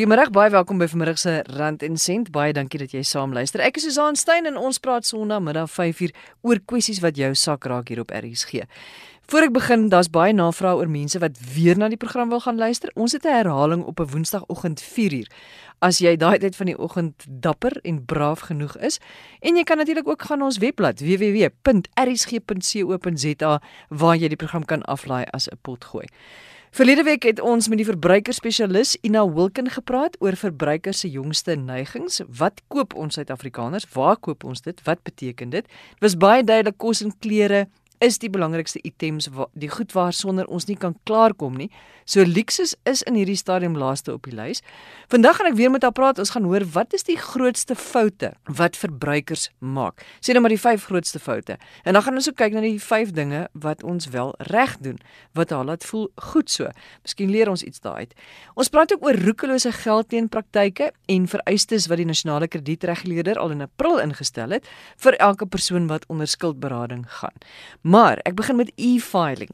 Goeiemôre, 0.00 0.30
baie 0.32 0.48
welkom 0.48 0.78
by 0.80 0.86
vanmiddag 0.88 1.18
se 1.20 1.44
Rand 1.52 1.82
en 1.84 1.98
Sent. 2.00 2.30
Baie 2.32 2.54
dankie 2.56 2.78
dat 2.80 2.88
jy 2.96 3.02
saam 3.04 3.34
luister. 3.36 3.60
Ek 3.60 3.76
is 3.76 3.84
Susan 3.84 4.16
Stein 4.16 4.48
en 4.48 4.56
ons 4.56 4.80
praat 4.80 5.04
Sondagmiddag 5.04 5.68
5uur 5.68 6.14
oor 6.40 6.56
kwessies 6.72 7.02
wat 7.04 7.20
jou 7.20 7.28
sak 7.36 7.68
raak 7.68 7.92
hier 7.92 8.00
op 8.00 8.08
RSG. 8.16 8.64
Voor 9.28 9.44
ek 9.44 9.52
begin, 9.52 9.92
daar's 9.92 10.08
baie 10.08 10.32
navrae 10.32 10.72
oor 10.80 10.88
mense 10.88 11.20
wat 11.20 11.36
weer 11.52 11.76
na 11.76 11.92
die 11.92 12.00
program 12.00 12.32
wil 12.32 12.40
gaan 12.40 12.56
luister. 12.56 12.88
Ons 12.96 13.12
het 13.12 13.28
'n 13.28 13.34
herhaling 13.44 13.84
op 13.84 14.00
'n 14.00 14.08
Woensdagoggend 14.08 14.80
4uur. 14.80 15.28
As 15.82 15.98
jy 15.98 16.16
daai 16.16 16.38
tyd 16.38 16.56
van 16.56 16.66
die 16.66 16.78
oggend 16.78 17.26
dapper 17.28 17.76
en 17.84 18.04
braaf 18.04 18.40
genoeg 18.48 18.76
is, 18.78 18.98
en 19.40 19.56
jy 19.56 19.64
kan 19.64 19.76
natuurlik 19.76 20.08
ook 20.08 20.22
gaan 20.22 20.42
ons 20.42 20.58
webblad 20.58 21.00
www.rsg.co.za 21.00 21.60
waar 23.88 24.16
jy 24.16 24.28
die 24.28 24.36
program 24.36 24.64
kan 24.64 24.82
aflaai 24.82 25.24
as 25.30 25.48
'n 25.48 25.58
pot 25.60 25.84
gooi. 25.84 26.06
Verlede 26.70 27.02
week 27.02 27.24
het 27.26 27.40
ons 27.42 27.66
met 27.66 27.80
die 27.80 27.84
verbruikerspesialis 27.88 28.92
Ina 29.02 29.24
Wilken 29.26 29.66
gepraat 29.74 30.14
oor 30.22 30.36
verbruikers 30.38 31.00
se 31.02 31.08
jongste 31.10 31.56
neigings. 31.58 32.20
Wat 32.38 32.60
koop 32.70 32.94
ons 32.94 33.18
Suid-Afrikaners? 33.18 33.88
Waar 33.90 34.14
koop 34.22 34.46
ons 34.46 34.62
dit? 34.62 34.78
Wat 34.86 35.02
beteken 35.02 35.50
dit? 35.50 35.66
Dit 35.66 36.06
was 36.06 36.14
baie 36.14 36.44
duidelik 36.46 36.78
kos 36.78 37.02
en 37.02 37.10
klere 37.18 37.64
is 38.00 38.16
die 38.18 38.30
belangrikste 38.32 38.80
items 38.82 39.28
wat 39.36 39.50
die 39.52 39.68
goed 39.68 39.92
waar 39.92 40.14
sonder 40.16 40.48
ons 40.48 40.64
nie 40.70 40.76
kan 40.80 40.96
klaarkom 41.04 41.58
nie. 41.60 41.68
So 42.08 42.24
luksus 42.26 42.72
is 42.88 43.02
in 43.06 43.14
hierdie 43.14 43.36
stadium 43.38 43.76
laaste 43.78 44.14
op 44.14 44.24
die 44.26 44.32
lys. 44.34 44.64
Vandag 45.12 45.36
gaan 45.38 45.50
ek 45.50 45.58
weer 45.58 45.70
met 45.70 45.84
haar 45.84 45.94
praat. 45.94 46.18
Ons 46.18 46.32
gaan 46.34 46.46
hoor 46.48 46.64
wat 46.74 46.96
is 46.96 47.04
die 47.06 47.18
grootste 47.20 47.76
foute 47.78 48.32
wat 48.48 48.78
verbruikers 48.80 49.50
maak. 49.60 50.00
Sê 50.24 50.34
nou 50.34 50.42
maar 50.42 50.54
die 50.54 50.60
vyf 50.60 50.88
grootste 50.88 51.20
foute. 51.22 51.58
En 51.84 51.94
dan 51.94 52.02
gaan 52.06 52.16
ons 52.18 52.30
ook 52.30 52.38
kyk 52.40 52.56
na 52.56 52.64
die 52.64 52.80
vyf 52.82 53.12
dinge 53.14 53.44
wat 53.52 53.84
ons 53.86 54.08
wel 54.14 54.32
reg 54.50 54.78
doen 54.80 54.96
wat 55.38 55.52
haar 55.54 55.68
laat 55.68 55.84
voel 55.86 56.08
goed 56.32 56.50
so. 56.50 56.72
Miskien 57.04 57.30
leer 57.30 57.52
ons 57.52 57.62
iets 57.62 57.84
daaruit. 57.84 58.16
Ons 58.56 58.72
praat 58.72 58.96
ook 58.96 59.04
oor 59.06 59.20
roekelose 59.20 59.74
geldleenpraktyke 59.84 60.90
en 61.12 61.28
vereistes 61.30 61.86
wat 61.92 62.00
die 62.00 62.08
nasionale 62.08 62.48
kredietreguleerder 62.48 63.38
al 63.38 63.54
in 63.54 63.68
April 63.68 64.00
ingestel 64.00 64.56
het 64.56 64.66
vir 65.04 65.20
elke 65.20 65.46
persoon 65.46 65.86
wat 65.92 66.08
onder 66.08 66.26
skuldberading 66.26 67.04
gaan. 67.20 67.38
Maar 67.90 68.18
ek 68.22 68.34
begin 68.38 68.56
met 68.56 68.72
e-filing 68.76 69.50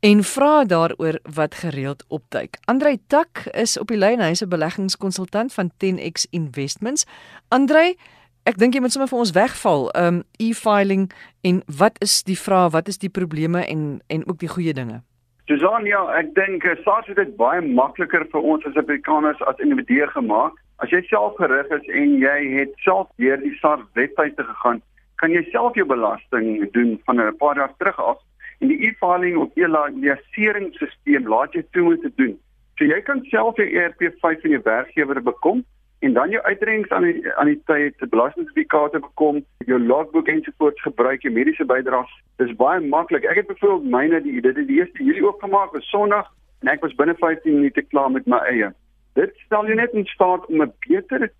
en 0.00 0.22
vra 0.22 0.64
daaroor 0.64 1.18
wat 1.34 1.54
gereeld 1.54 2.04
opduik. 2.08 2.56
Andrei 2.64 2.96
Tak 3.06 3.44
is 3.52 3.78
op 3.78 3.88
die 3.92 3.98
lyn, 3.98 4.20
hy 4.20 4.30
is 4.30 4.44
'n 4.44 4.48
beleggingskonsultant 4.48 5.52
van 5.54 5.70
10X 5.78 6.26
Investments. 6.30 7.06
Andrei, 7.48 7.96
ek 8.42 8.56
dink 8.56 8.74
jy 8.74 8.80
moet 8.80 8.92
sommer 8.92 9.08
vir 9.08 9.18
ons 9.18 9.30
wegval. 9.30 9.90
Um 9.96 10.22
e-filing 10.36 11.12
en 11.40 11.62
wat 11.78 11.96
is 11.98 12.22
die 12.22 12.38
vraag, 12.38 12.72
wat 12.72 12.88
is 12.88 12.98
die 12.98 13.10
probleme 13.10 13.66
en 13.66 14.00
en 14.06 14.28
ook 14.28 14.38
die 14.38 14.48
goeie 14.48 14.72
dinge? 14.72 15.02
Susan, 15.44 15.84
ja, 15.84 16.08
ek 16.16 16.34
dink 16.34 16.64
eh, 16.64 16.76
SARS 16.82 17.06
het 17.06 17.16
dit 17.16 17.36
baie 17.36 17.60
makliker 17.60 18.26
vir 18.32 18.40
ons 18.40 18.64
as 18.64 18.76
Afrikaners 18.76 19.42
as 19.42 19.58
individue 19.58 20.06
gemaak. 20.06 20.52
As 20.76 20.90
jy 20.90 21.02
self 21.02 21.36
gerig 21.36 21.68
is 21.68 21.86
en 21.88 22.18
jy 22.18 22.38
het 22.58 22.72
self 22.76 23.08
deur 23.16 23.36
die 23.36 23.56
SARS 23.60 23.84
webwerf 23.92 24.34
gegaan, 24.36 24.82
kan 25.24 25.32
jy 25.32 25.40
self 25.48 25.76
jou 25.78 25.86
belasting 25.88 26.66
doen 26.76 26.98
van 27.08 27.20
'n 27.20 27.36
paar 27.40 27.54
dae 27.56 27.68
terug 27.78 27.98
af 27.98 28.18
en 28.60 28.68
die 28.68 28.80
e-filing 28.88 29.36
of 29.40 29.56
e-laseringsstelsel 29.56 31.24
laat 31.34 31.52
jou 31.52 31.64
toe 31.72 31.84
om 31.84 32.00
te 32.00 32.12
doen. 32.16 32.34
So 32.76 32.84
jy 32.84 33.00
kan 33.00 33.24
self 33.30 33.56
jou 33.56 33.68
ERP5 33.68 34.20
van 34.20 34.50
jou 34.50 34.60
werkgewer 34.64 35.22
bekom 35.22 35.64
en 36.00 36.12
dan 36.12 36.30
jou 36.30 36.42
uitrekenings 36.42 36.90
aan 36.90 37.02
die 37.02 37.32
aan 37.40 37.46
die 37.46 37.62
tyd 37.64 37.98
te 37.98 38.06
belastingsertifikate 38.06 39.00
bekom, 39.00 39.44
jou 39.58 39.80
logboek 39.80 40.28
ensovoorts 40.28 40.82
gebruik, 40.82 41.22
jou 41.22 41.32
mediese 41.32 41.64
bydraes. 41.64 42.12
Dis 42.36 42.56
baie 42.56 42.80
maklik. 42.80 43.24
Ek 43.24 43.36
het 43.36 43.46
byvoorbeeld 43.46 43.90
myne 43.90 44.20
die 44.20 44.40
dit 44.40 44.56
het 44.56 44.68
die 44.68 44.80
1 44.80 44.90
Julie 44.92 45.24
oopgemaak 45.24 45.74
op 45.74 45.82
Sondag 45.82 46.28
en 46.60 46.68
ek 46.68 46.84
was 46.84 46.94
binne 47.00 47.14
15 47.14 47.54
minute 47.54 47.82
klaar 47.82 48.10
met 48.10 48.26
my 48.26 48.44
eie. 48.52 48.72
Dit 49.14 49.32
stel 49.46 49.66
jou 49.66 49.74
net 49.74 49.92
in 49.92 50.04
staat 50.04 50.46
om 50.46 50.62
'n 50.62 50.72
beter 50.88 51.30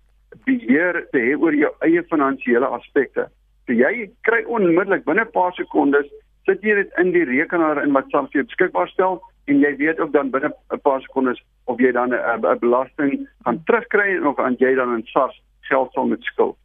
beheer 0.45 1.07
te 1.11 1.19
hê 1.19 1.37
oor 1.37 1.53
jou 1.53 1.73
eie 1.79 2.03
finansiële 2.03 2.65
aspekte. 2.65 3.29
So 3.65 3.73
jy 3.73 4.09
kry 4.21 4.43
onmiddellik 4.45 5.05
binne 5.05 5.25
'n 5.25 5.31
paar 5.31 5.53
sekondes 5.53 6.05
sit 6.45 6.61
jy 6.61 6.75
dit 6.75 6.91
in 7.01 7.11
die 7.11 7.25
rekenaar 7.25 7.83
in 7.83 7.93
wat 7.93 8.09
SARS 8.11 8.29
vir 8.33 8.45
beskikbaar 8.45 8.89
stel 8.89 9.21
en 9.47 9.59
jy 9.59 9.75
weet 9.77 9.99
ook 9.99 10.13
dan 10.13 10.29
binne 10.29 10.51
'n 10.73 10.81
paar 10.81 11.01
sekondes 11.01 11.41
of 11.65 11.79
jy 11.79 11.91
dan 11.91 12.13
'n 12.13 12.59
belasting 12.59 13.27
gaan 13.43 13.63
terugkry 13.65 14.17
of 14.25 14.39
aan 14.39 14.55
jy 14.59 14.75
dan 14.75 14.93
in 14.93 15.05
SARS 15.05 15.41
geld 15.61 15.91
sal 15.93 16.05
met 16.05 16.23
skuld. 16.23 16.57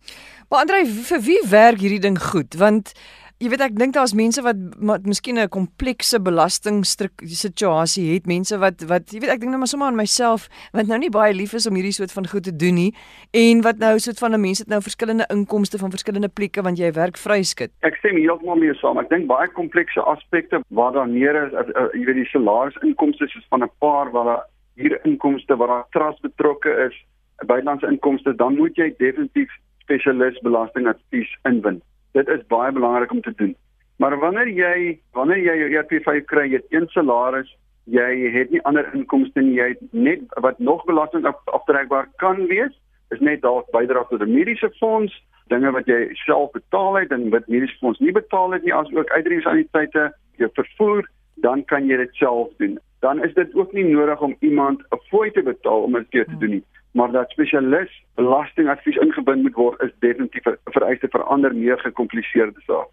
Maar 0.48 0.60
Andre, 0.60 0.86
vir 0.86 1.20
wie 1.20 1.42
werk 1.48 1.80
hierdie 1.80 2.00
ding 2.00 2.18
goed? 2.18 2.54
Want 2.54 2.92
Jy 3.40 3.48
weet 3.48 3.62
ek 3.64 3.76
dink 3.80 3.94
daar's 3.96 4.12
mense 4.12 4.42
wat 4.44 4.58
wat 4.84 5.06
miskien 5.08 5.38
'n 5.40 5.48
komplekse 5.48 6.18
belasting-situasie 6.20 8.12
het, 8.12 8.26
mense 8.28 8.52
wat 8.60 8.84
wat 8.84 9.08
jy 9.14 9.20
weet 9.22 9.32
ek 9.32 9.40
dink 9.40 9.52
nou 9.52 9.60
maar 9.62 9.70
sommer 9.72 9.88
aan 9.88 9.96
myself 9.96 10.44
wat 10.76 10.86
nou 10.86 10.98
nie 11.00 11.08
baie 11.08 11.32
lief 11.32 11.54
is 11.56 11.66
om 11.66 11.72
hierdie 11.74 11.96
soort 11.96 12.12
van 12.12 12.28
goed 12.28 12.44
te 12.44 12.52
doen 12.52 12.74
nie 12.74 12.92
en 13.32 13.62
wat 13.64 13.78
nou 13.78 13.98
soort 13.98 14.18
van 14.18 14.34
'n 14.34 14.40
mens 14.40 14.58
het 14.58 14.68
nou 14.68 14.82
verskillende 14.82 15.24
inkomste 15.32 15.78
van 15.78 15.90
verskillende 15.90 16.28
plekke 16.28 16.60
want 16.60 16.76
jy 16.76 16.92
werk 16.92 17.16
vryskut. 17.16 17.72
Ek 17.80 17.96
stem 17.96 18.16
heeltemal 18.16 18.56
mee 18.56 18.74
saam. 18.74 18.98
Ek 18.98 19.08
dink 19.08 19.26
baie 19.26 19.48
komplekse 19.48 20.00
aspekte 20.02 20.60
waar 20.68 20.92
daar 20.92 21.08
neer 21.08 21.34
is 21.46 21.52
uh, 21.52 21.64
uh, 21.80 21.88
jy 21.96 22.04
weet 22.04 22.20
die 22.20 22.28
salarisinkomste 22.36 23.24
is 23.24 23.46
van 23.48 23.64
'n 23.64 23.70
paar 23.80 24.12
waar 24.12 24.24
daar 24.24 24.44
hier 24.76 25.00
inkomste 25.04 25.56
waar 25.56 25.68
daar 25.68 25.86
trust 25.90 26.20
betrokke 26.20 26.88
is, 26.88 27.06
buitelandse 27.46 27.86
inkomste, 27.86 28.36
dan 28.36 28.56
moet 28.56 28.76
jy 28.76 28.94
definitief 28.98 29.48
spesialis 29.78 30.38
belastingadvies 30.40 31.38
inwin. 31.44 31.80
Dit 32.12 32.28
is 32.28 32.46
baie 32.46 32.72
belangrik 32.72 33.12
om 33.12 33.20
te 33.20 33.32
doen. 33.36 33.56
Maar 33.96 34.18
wanneer 34.18 34.48
jy 34.48 34.98
wanneer 35.12 35.38
jy 35.38 35.56
jou 35.60 35.70
ERP5 35.70 36.24
kry, 36.26 36.46
jy 36.48 36.60
het 36.60 36.72
een 36.74 36.88
salaris, 36.88 37.50
jy 37.84 38.30
het 38.34 38.50
nie 38.50 38.62
ander 38.68 38.88
inkomste 38.94 39.42
nie, 39.44 39.58
jy 39.58 39.68
het 39.74 39.82
net 39.92 40.22
wat 40.40 40.58
nog 40.58 40.84
belasting 40.88 41.26
af, 41.28 41.40
aftrekbaar 41.44 42.08
kan 42.22 42.46
wees, 42.48 42.72
is 43.10 43.20
net 43.20 43.42
dalk 43.42 43.70
bydrae 43.74 44.06
tot 44.08 44.22
'n 44.22 44.32
mediese 44.32 44.70
fonds, 44.78 45.12
dinge 45.52 45.70
wat 45.70 45.86
jy 45.86 46.14
self 46.24 46.50
betaal 46.52 46.94
het 46.96 47.12
en 47.12 47.30
wat 47.30 47.48
mediese 47.48 47.78
fonds 47.78 47.98
nie 47.98 48.12
betaal 48.12 48.52
het 48.52 48.64
nie, 48.64 48.74
asook 48.74 49.10
uitreikingsaniteite, 49.10 50.12
jou 50.36 50.50
vervoer, 50.54 51.08
dan 51.36 51.64
kan 51.64 51.86
jy 51.86 51.96
dit 51.96 52.14
self 52.14 52.48
doen. 52.56 52.78
Dan 53.00 53.24
is 53.24 53.34
dit 53.34 53.54
ook 53.54 53.72
nie 53.72 53.84
nodig 53.84 54.20
om 54.20 54.36
iemand 54.40 54.80
'n 54.80 55.00
fooi 55.10 55.30
te 55.30 55.42
betaal 55.42 55.82
om 55.82 55.92
dit 55.92 56.10
te 56.10 56.38
doen 56.38 56.50
nie 56.50 56.64
maar 56.92 57.12
dat 57.12 57.30
spesialis 57.30 57.90
belastingadvies 58.14 58.96
ingebind 58.96 59.42
moet 59.42 59.54
word 59.54 59.82
is 59.82 59.92
definitief 59.98 60.46
'n 60.46 60.58
vereiste 60.64 61.08
vir 61.08 61.24
ander 61.24 61.54
meer 61.54 61.78
gekompliseerde 61.78 62.60
saak. 62.66 62.88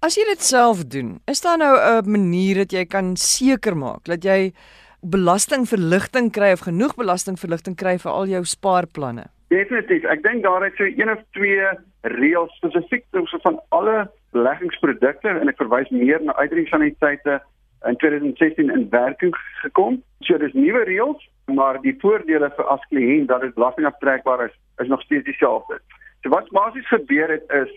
As 0.00 0.16
jy 0.16 0.24
dit 0.28 0.42
self 0.42 0.84
doen, 0.84 1.20
is 1.26 1.40
daar 1.40 1.58
nou 1.58 1.74
'n 1.76 2.10
manier 2.10 2.54
dat 2.54 2.72
jy 2.72 2.84
kan 2.84 3.16
seker 3.16 3.76
maak 3.76 4.04
dat 4.04 4.24
jy 4.24 4.52
belastingverligting 5.00 6.32
kry 6.32 6.52
of 6.52 6.60
genoeg 6.66 6.94
belastingverligting 6.96 7.76
kry 7.76 7.98
vir 7.98 8.12
al 8.12 8.26
jou 8.26 8.44
spaarplanne? 8.44 9.24
Definitief. 9.48 10.04
Ek 10.04 10.22
dink 10.22 10.42
daar 10.42 10.66
is 10.66 10.76
so 10.76 10.84
een 10.84 11.10
of 11.10 11.20
twee 11.30 11.62
reëls 12.02 12.56
spesifiek 12.56 13.04
oor 13.12 13.40
van 13.42 13.60
alle 13.68 14.10
beleggingsprodukte 14.32 15.28
en 15.28 15.48
ek 15.48 15.56
verwys 15.56 15.90
meer 15.90 16.22
na 16.22 16.34
uitreikingsaniteite 16.34 17.40
in 17.86 17.96
2016 17.96 18.70
in 18.70 18.88
werking 18.90 19.34
gekom. 19.62 20.02
So 20.20 20.38
dis 20.38 20.52
nuwe 20.52 20.84
reëls 20.84 21.22
maar 21.54 21.80
die 21.80 21.94
voordele 22.00 22.50
vir 22.56 22.64
as 22.64 22.86
kliënt 22.90 23.28
dat 23.28 23.40
dit 23.40 23.54
belastingaftrekbaar 23.54 24.44
is, 24.46 24.54
is 24.82 24.88
nog 24.88 25.02
steeds 25.02 25.24
dieselfde. 25.24 25.78
So 26.22 26.28
wat 26.28 26.50
basies 26.50 26.88
gebeur 26.88 27.30
het 27.30 27.44
is 27.62 27.70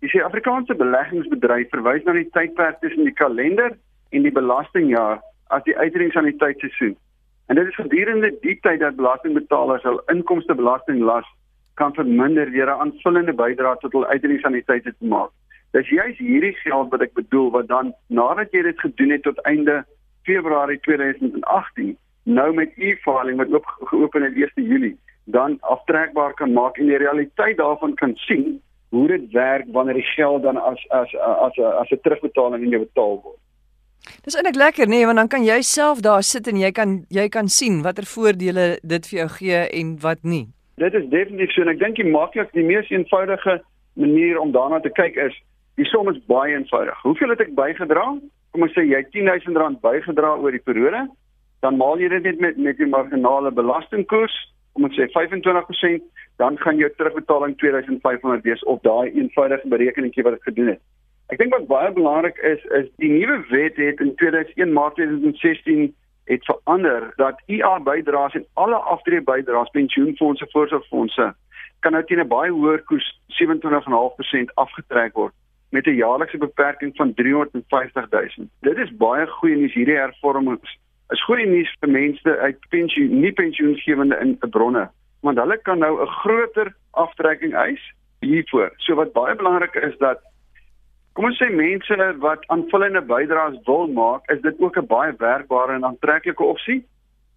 die 0.00 0.08
Suid-Afrikaanse 0.08 0.74
beleggingsbedryf 0.74 1.68
verwys 1.74 2.04
na 2.04 2.16
die 2.16 2.28
tydperk 2.32 2.80
tussen 2.80 3.04
die 3.04 3.16
kalender 3.16 3.76
en 4.10 4.24
die 4.24 4.32
belastingjaar 4.32 5.20
as 5.52 5.66
die 5.66 5.76
uitreikingsaniteitsseisoen. 5.76 6.96
En 7.46 7.58
dit 7.58 7.68
is 7.68 7.74
gedurende 7.74 8.30
die 8.40 8.56
tyd 8.64 8.80
dat 8.80 8.96
belastingbetalers 8.96 9.84
hul 9.84 10.00
inkomstebelastinglas 10.14 11.28
kan 11.74 11.94
verminder 11.94 12.50
deur 12.52 12.70
'n 12.72 12.80
aanvullende 12.86 13.32
bydrae 13.32 13.76
tot 13.80 13.92
hul 13.92 14.06
uitreikingsaniteite 14.06 14.94
te 14.98 15.06
maak. 15.06 15.30
Dis 15.72 15.88
juist 15.88 16.18
hierdie 16.18 16.54
geld 16.64 16.90
wat 16.90 17.02
ek 17.02 17.14
bedoel 17.14 17.50
wat 17.50 17.68
dan 17.68 17.94
nadat 18.08 18.52
jy 18.52 18.62
dit 18.62 18.80
gedoen 18.80 19.10
het 19.10 19.22
tot 19.22 19.44
einde 19.44 19.84
Februarie 20.22 20.80
2018 20.80 21.96
nou 22.22 22.52
met 22.54 22.72
e-filing 22.76 23.36
wat 23.36 23.52
oop 23.52 23.66
geopen 23.90 24.22
het 24.22 24.34
1 24.56 24.66
Julie 24.66 24.98
dan 25.24 25.56
aftrekbaar 25.60 26.34
kan 26.34 26.52
maak 26.52 26.78
en 26.78 26.86
die 26.86 26.96
realiteit 26.96 27.56
daarvan 27.56 27.94
kan 27.94 28.12
sien 28.14 28.60
hoe 28.88 29.06
dit 29.08 29.30
werk 29.32 29.64
wanneer 29.72 29.94
die 29.94 30.10
geld 30.16 30.42
dan 30.42 30.56
as 30.56 30.88
as 30.88 31.14
as 31.16 31.58
as 31.58 31.90
'n 31.90 32.00
terugbetaling 32.02 32.62
in 32.62 32.70
jou 32.70 32.82
betaal 32.82 33.20
word. 33.22 33.38
Dis 34.24 34.34
eintlik 34.34 34.56
lekker 34.56 34.86
nê, 34.86 34.90
nee, 34.90 35.06
want 35.06 35.16
dan 35.16 35.28
kan 35.28 35.44
jy 35.44 35.60
self 35.62 36.00
daar 36.00 36.22
sit 36.22 36.48
en 36.48 36.56
jy 36.56 36.72
kan 36.72 37.04
jy 37.08 37.28
kan 37.28 37.48
sien 37.48 37.82
watter 37.82 38.04
voordele 38.04 38.78
dit 38.82 39.06
vir 39.06 39.18
jou 39.18 39.28
gee 39.28 39.60
en 39.80 39.98
wat 40.00 40.22
nie. 40.22 40.48
Dit 40.76 40.94
is 40.94 41.08
definitief 41.08 41.50
so 41.52 41.62
en 41.62 41.68
ek 41.68 41.78
dink 41.78 41.96
die 41.96 42.10
maklikste, 42.10 42.58
die 42.58 42.66
mees 42.66 42.90
eenvoudige 42.90 43.62
manier 43.94 44.40
om 44.40 44.52
daarna 44.52 44.80
te 44.80 44.90
kyk 44.90 45.16
is 45.16 45.34
die 45.76 45.84
som 45.84 46.08
is 46.08 46.24
baie 46.26 46.54
eenvoudig. 46.54 47.02
Hoeveel 47.02 47.28
het 47.28 47.40
ek 47.40 47.54
bygedra? 47.54 48.18
Kom 48.50 48.62
ons 48.62 48.72
sê 48.72 48.82
jy 48.82 48.96
het 48.96 49.14
R10000 49.14 49.80
bygedra 49.80 50.36
oor 50.36 50.50
die 50.50 50.64
periode 50.64 51.06
dan 51.60 51.76
maal 51.76 52.00
jy 52.00 52.08
dit 52.08 52.22
net 52.22 52.40
met 52.40 52.56
met 52.56 52.76
die 52.76 52.86
marginale 52.86 53.50
belastingkoers 53.50 54.36
om 54.72 54.84
ons 54.88 54.96
sê 54.96 55.08
25% 55.12 56.04
dan 56.42 56.58
gaan 56.58 56.76
jou 56.76 56.90
terugbetaling 56.96 57.56
2500 57.58 58.42
wees 58.42 58.62
op 58.64 58.82
daai 58.82 59.10
eenvoudige 59.12 59.68
berekeningkie 59.68 60.22
wat 60.22 60.38
ek 60.38 60.48
gedoen 60.48 60.72
het. 60.74 60.80
Ek 61.30 61.38
dink 61.38 61.52
wat 61.54 61.68
baie 61.70 61.92
belangrik 61.92 62.38
is 62.52 62.62
is 62.78 62.88
die 63.02 63.10
nuwe 63.12 63.42
wet 63.50 63.76
het 63.76 64.00
in 64.00 64.14
2001 64.22 64.72
Maart 64.72 64.96
2016 65.00 65.90
het 66.30 66.44
verander 66.46 67.12
dat 67.16 67.42
IA 67.46 67.80
bydraes 67.80 68.34
en 68.38 68.46
alle 68.54 68.78
aftrede 68.94 69.24
bydraes, 69.26 69.70
pensioenfonde, 69.74 70.46
voorsorgfondse 70.52 71.32
kan 71.80 71.92
nou 71.92 72.04
teen 72.04 72.20
'n 72.20 72.28
baie 72.28 72.50
hoër 72.50 72.82
koers 72.84 73.08
27.5% 73.26 74.54
afgetrek 74.54 75.14
word 75.14 75.34
met 75.70 75.86
'n 75.86 76.00
jaarlikse 76.04 76.38
beperking 76.38 76.96
van 76.96 77.14
350 77.14 78.10
000. 78.10 78.48
Dit 78.60 78.78
is 78.78 78.96
baie 78.96 79.26
goeie 79.26 79.56
nuus 79.56 79.74
hierdie 79.74 79.96
hervormings. 79.96 80.78
Is 81.10 81.22
goeie 81.26 81.46
nuus 81.46 81.70
vir 81.80 81.90
mense 81.90 82.38
uit 82.38 82.58
pensioen 82.70 83.20
nie 83.20 83.32
pensioengewende 83.32 84.18
in 84.22 84.36
bronne, 84.50 84.88
want 85.26 85.38
hulle 85.38 85.56
kan 85.66 85.78
nou 85.78 86.00
'n 86.02 86.06
groter 86.06 86.74
aftrekking 86.90 87.54
eis 87.54 87.82
hiervoor. 88.20 88.70
So 88.76 88.94
wat 88.94 89.12
baie 89.12 89.34
belangrik 89.34 89.74
is 89.74 89.96
dat 89.98 90.20
kom 91.12 91.24
ons 91.24 91.40
sê 91.42 91.50
mense 91.50 91.96
wat 92.18 92.46
aanvullende 92.46 93.02
bydraes 93.02 93.58
wil 93.64 93.86
maak, 93.88 94.30
is 94.30 94.40
dit 94.40 94.60
ook 94.60 94.76
'n 94.76 94.86
baie 94.86 95.12
werkbare 95.18 95.72
en 95.72 95.84
aantreklike 95.84 96.42
opsie. 96.42 96.84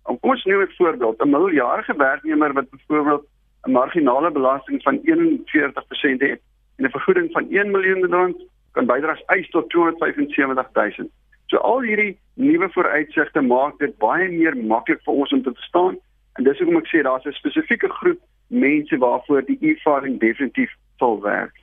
Kom 0.03 0.17
ons 0.21 0.43
neem 0.43 0.61
'n 0.61 0.75
voorbeeld, 0.77 1.21
'n 1.21 1.29
miljardige 1.29 1.95
werknemer 1.97 2.53
wat 2.53 2.69
byvoorbeeld 2.69 3.25
'n 3.67 3.71
marginale 3.71 4.31
belasting 4.31 4.83
van 4.83 4.99
41% 5.03 6.21
het 6.21 6.41
en 6.77 6.85
'n 6.85 6.89
vergoeding 6.89 7.31
van 7.31 7.47
1 7.49 7.71
miljoen 7.71 8.05
rand 8.11 8.37
kan 8.71 8.85
bydraes 8.85 9.23
eis 9.25 9.49
tot 9.49 9.69
275 9.69 10.97
000. 10.97 11.09
So 11.53 11.59
al 11.61 11.83
hierdie 11.85 12.15
nuwe 12.41 12.65
vooruitsigte 12.73 13.41
maak 13.45 13.75
dit 13.77 13.91
baie 14.01 14.25
meer 14.31 14.55
maklik 14.57 15.03
vir 15.05 15.17
ons 15.21 15.33
om 15.35 15.41
te 15.45 15.51
verstaan 15.53 15.99
en 16.39 16.47
dis 16.47 16.57
hoekom 16.57 16.79
ek 16.79 16.87
sê 16.89 17.01
daar's 17.05 17.25
'n 17.29 17.35
spesifieke 17.37 17.89
groep 17.99 18.17
mense 18.49 18.97
waarvoor 18.97 19.45
die 19.45 19.59
e-filing 19.61 20.15
definitief 20.19 20.71
sal 20.97 21.21
werk. 21.21 21.53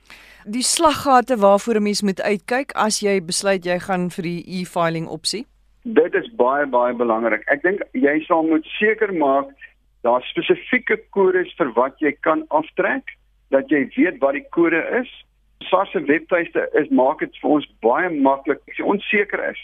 Die 0.45 0.63
slaggate 0.63 1.35
waarvoor 1.37 1.75
'n 1.75 1.83
mens 1.83 2.01
moet 2.01 2.21
uitkyk 2.21 2.71
as 2.75 3.01
jy 3.01 3.19
besluit 3.19 3.65
jy 3.65 3.79
gaan 3.79 4.09
vir 4.09 4.23
die 4.23 4.43
e-filing 4.61 5.07
opsie? 5.07 5.45
Dit 5.83 6.15
is 6.15 6.29
baie 6.35 6.65
baie 6.65 6.93
belangrik. 6.93 7.43
Ek 7.47 7.61
dink 7.61 7.83
jy 7.91 8.23
sal 8.27 8.43
moet 8.43 8.65
seker 8.79 9.13
maak 9.13 9.51
daar 10.03 10.21
spesifieke 10.21 10.97
kodes 11.09 11.51
vir 11.57 11.73
wat 11.73 11.99
jy 11.99 12.15
kan 12.21 12.45
aftrek, 12.47 13.03
dat 13.49 13.67
jy 13.69 13.91
weet 13.97 14.21
wat 14.21 14.33
die 14.33 14.47
kode 14.49 14.81
is. 15.01 15.11
SARS 15.69 15.91
se 15.91 15.99
webtuiste 15.99 16.69
is 16.73 16.89
maak 16.89 17.19
dit 17.19 17.37
vir 17.41 17.49
ons 17.49 17.67
baie 17.81 18.09
maklik 18.09 18.59
as 18.69 18.77
jy 18.77 18.85
onseker 18.85 19.49
is. 19.51 19.59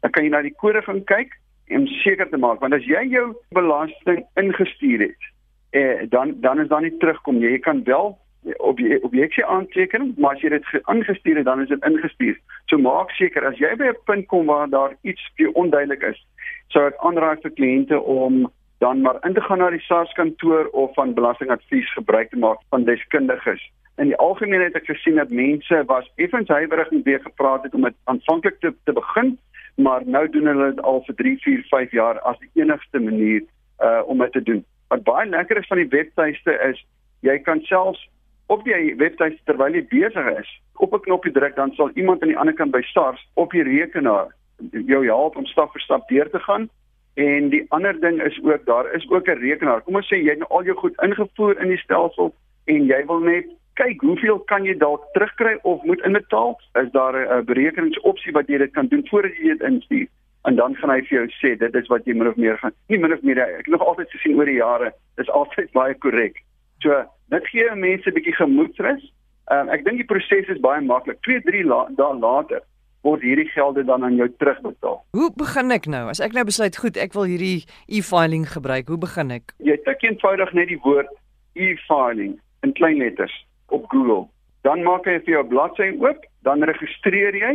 Dan 0.00 0.10
kan 0.10 0.24
jy 0.24 0.30
na 0.30 0.42
die 0.42 0.54
kode 0.54 0.82
gaan 0.82 1.04
kyk 1.04 1.38
om 1.70 1.86
seker 2.02 2.28
te 2.28 2.36
maak 2.36 2.60
want 2.60 2.74
as 2.74 2.84
jy 2.84 3.04
jou 3.12 3.32
belasting 3.56 4.24
ingestuur 4.40 5.06
het, 5.08 5.30
eh, 5.72 6.08
dan 6.10 6.40
dan 6.40 6.60
is 6.60 6.68
dan 6.68 6.82
nie 6.82 6.96
terugkom. 6.98 7.40
Jy 7.40 7.58
kan 7.58 7.84
wel 7.84 8.18
op 8.56 8.76
die 8.76 9.02
objeksie 9.02 9.44
aanteken, 9.44 10.14
maar 10.18 10.34
as 10.34 10.42
jy 10.42 10.48
dit 10.48 10.64
aangestuur 10.90 11.36
het, 11.36 11.44
dan 11.44 11.60
is 11.62 11.68
dit 11.68 11.84
ingestuur. 11.86 12.38
So 12.66 12.78
maak 12.78 13.10
seker 13.10 13.46
as 13.46 13.58
jy 13.58 13.74
by 13.76 13.92
'n 13.92 14.02
punt 14.04 14.26
kom 14.26 14.46
waar 14.46 14.68
daar 14.68 14.96
iets 15.02 15.22
vir 15.36 15.52
onduidelik 15.52 16.02
is, 16.02 16.26
sou 16.68 16.86
ek 16.86 16.98
aanraai 16.98 17.36
vir 17.42 17.50
kliënte 17.50 18.00
om 18.00 18.50
dan 18.78 19.00
maar 19.00 19.18
in 19.22 19.34
te 19.34 19.40
gaan 19.40 19.58
na 19.58 19.70
die 19.70 19.84
SARS 19.86 20.12
kantoor 20.12 20.66
of 20.72 20.94
van 20.94 21.14
belastingadvies 21.14 21.92
gebruik 21.92 22.30
te 22.30 22.38
maak 22.38 22.58
van 22.70 22.84
deskundiges. 22.84 23.70
In 23.96 24.06
die 24.10 24.16
algemeen 24.16 24.60
het 24.60 24.74
ek 24.74 24.88
gesien 24.90 25.20
dat 25.20 25.30
mense 25.30 25.84
was 25.86 26.10
effens 26.16 26.48
huiwerig 26.48 26.90
en 26.90 27.02
weer 27.02 27.20
gepraat 27.20 27.62
het 27.62 27.74
om 27.74 27.82
dit 27.82 27.94
aanvanklik 28.04 28.58
te 28.60 28.74
te 28.84 28.92
begin, 28.92 29.38
maar 29.74 30.02
nou 30.06 30.28
doen 30.28 30.46
hulle 30.46 30.70
dit 30.74 30.82
al 30.82 31.02
vir 31.06 31.14
3, 31.14 31.36
4, 31.42 31.62
5 31.70 31.92
jaar 31.92 32.20
as 32.20 32.38
die 32.38 32.50
enigste 32.62 33.00
manier 33.00 33.42
uh 33.82 34.02
om 34.06 34.18
dit 34.18 34.32
te 34.32 34.42
doen. 34.42 34.64
Wat 34.88 35.02
baie 35.02 35.28
lekker 35.28 35.56
is 35.56 35.66
van 35.66 35.78
die 35.78 35.88
webtuiste 35.88 36.58
is 36.70 36.84
jy 37.20 37.38
kan 37.38 37.60
selfs 37.60 38.08
op 38.46 38.64
die 38.64 38.94
webtuiste 38.96 39.40
terwyl 39.44 39.74
jy 39.74 39.86
besig 39.88 40.28
is, 40.38 40.50
op 40.76 40.94
'n 40.94 41.00
knoppie 41.00 41.32
druk 41.32 41.56
dan 41.56 41.72
sal 41.74 41.90
iemand 41.94 42.22
aan 42.22 42.28
die 42.28 42.38
ander 42.38 42.54
kant 42.54 42.72
by 42.72 42.82
SARS 42.82 43.28
op 43.34 43.50
die 43.50 43.62
rekenaar 43.62 44.34
jou 44.72 45.04
help 45.06 45.36
om 45.36 45.46
stap 45.46 45.72
vir 45.72 45.80
stap 45.80 46.08
deur 46.08 46.30
te 46.30 46.38
gaan 46.38 46.68
En 47.14 47.48
die 47.48 47.64
ander 47.68 48.00
ding 48.00 48.22
is 48.22 48.40
ook 48.42 48.64
daar 48.64 48.94
is 48.94 49.10
ook 49.10 49.26
'n 49.28 49.38
rekenaar. 49.38 49.82
Kom 49.82 49.94
ons 49.94 50.06
sê 50.06 50.16
jy 50.16 50.28
het 50.28 50.38
nou 50.38 50.50
al 50.50 50.64
jou 50.64 50.76
goed 50.76 51.02
ingevoer 51.02 51.60
in 51.60 51.68
die 51.68 51.78
stelsel 51.78 52.34
en 52.64 52.84
jy 52.86 53.06
wil 53.06 53.18
net 53.18 53.46
kyk 53.78 54.00
hoeveel 54.04 54.38
kan 54.50 54.64
jy 54.64 54.74
dalk 54.78 55.04
terugkry 55.16 55.58
of 55.62 55.82
moet 55.88 56.02
inbetaal? 56.06 56.58
Is 56.82 56.90
daar 56.92 57.16
'n 57.16 57.44
berekeningsopsie 57.44 58.32
wat 58.32 58.48
jy 58.48 58.58
dit 58.58 58.72
kan 58.72 58.86
doen 58.86 59.06
voordat 59.08 59.36
jy 59.36 59.48
dit 59.56 59.62
instuur? 59.62 60.08
En 60.42 60.56
dan 60.56 60.74
gaan 60.74 60.90
hy 60.90 61.00
vir 61.06 61.18
jou 61.18 61.28
sê 61.40 61.58
dit 61.58 61.74
is 61.74 61.88
wat 61.88 62.04
jy 62.04 62.14
min 62.14 62.28
of 62.28 62.36
meer 62.36 62.58
gaan. 62.58 62.72
Nie 62.88 62.98
min 62.98 63.12
of 63.12 63.22
meer 63.22 63.38
ek 63.38 63.56
het 63.56 63.66
nog 63.66 63.86
altyd 63.86 64.10
gesien 64.10 64.36
oor 64.36 64.44
die 64.44 64.58
jare, 64.58 64.92
dis 65.16 65.30
altyd 65.30 65.72
baie 65.78 65.94
korrek. 65.94 66.42
So, 66.78 67.04
dit 67.28 67.46
gee 67.46 67.74
mense 67.74 68.10
'n 68.10 68.14
bietjie 68.14 68.34
gemoedsrus. 68.34 69.12
Um, 69.50 69.68
ek 69.68 69.84
dink 69.84 69.96
die 69.96 70.06
proses 70.06 70.48
is 70.48 70.60
baie 70.60 70.80
maklik. 70.80 71.20
2, 71.22 71.40
3 71.40 71.64
la 71.64 71.86
dae 71.90 72.18
later 72.18 72.60
word 73.02 73.22
hierdie 73.22 73.48
gelde 73.50 73.84
dan 73.84 74.04
aan 74.04 74.16
jou 74.16 74.28
terugbetaal. 74.38 75.02
Hoe 75.10 75.30
begin 75.36 75.70
ek 75.70 75.86
nou? 75.86 76.08
As 76.08 76.20
ek 76.20 76.32
nou 76.32 76.44
besluit 76.44 76.76
goed, 76.76 76.96
ek 76.96 77.12
wil 77.12 77.24
hierdie 77.24 77.64
e-filing 77.88 78.46
gebruik, 78.46 78.88
hoe 78.88 78.98
begin 78.98 79.30
ek? 79.30 79.54
Jy 79.58 79.76
tik 79.82 80.02
eenvoudig 80.02 80.52
net 80.52 80.68
die 80.68 80.78
woord 80.84 81.10
e-filing 81.54 82.38
in 82.62 82.72
klein 82.72 83.02
letters 83.02 83.34
op 83.72 83.88
Google. 83.90 84.26
Dan 84.62 84.84
maak 84.86 85.06
jy 85.08 85.18
vir 85.24 85.38
jou 85.38 85.44
bladsy 85.50 85.88
oop, 85.98 86.26
dan 86.46 86.62
registreer 86.68 87.36
jy. 87.36 87.52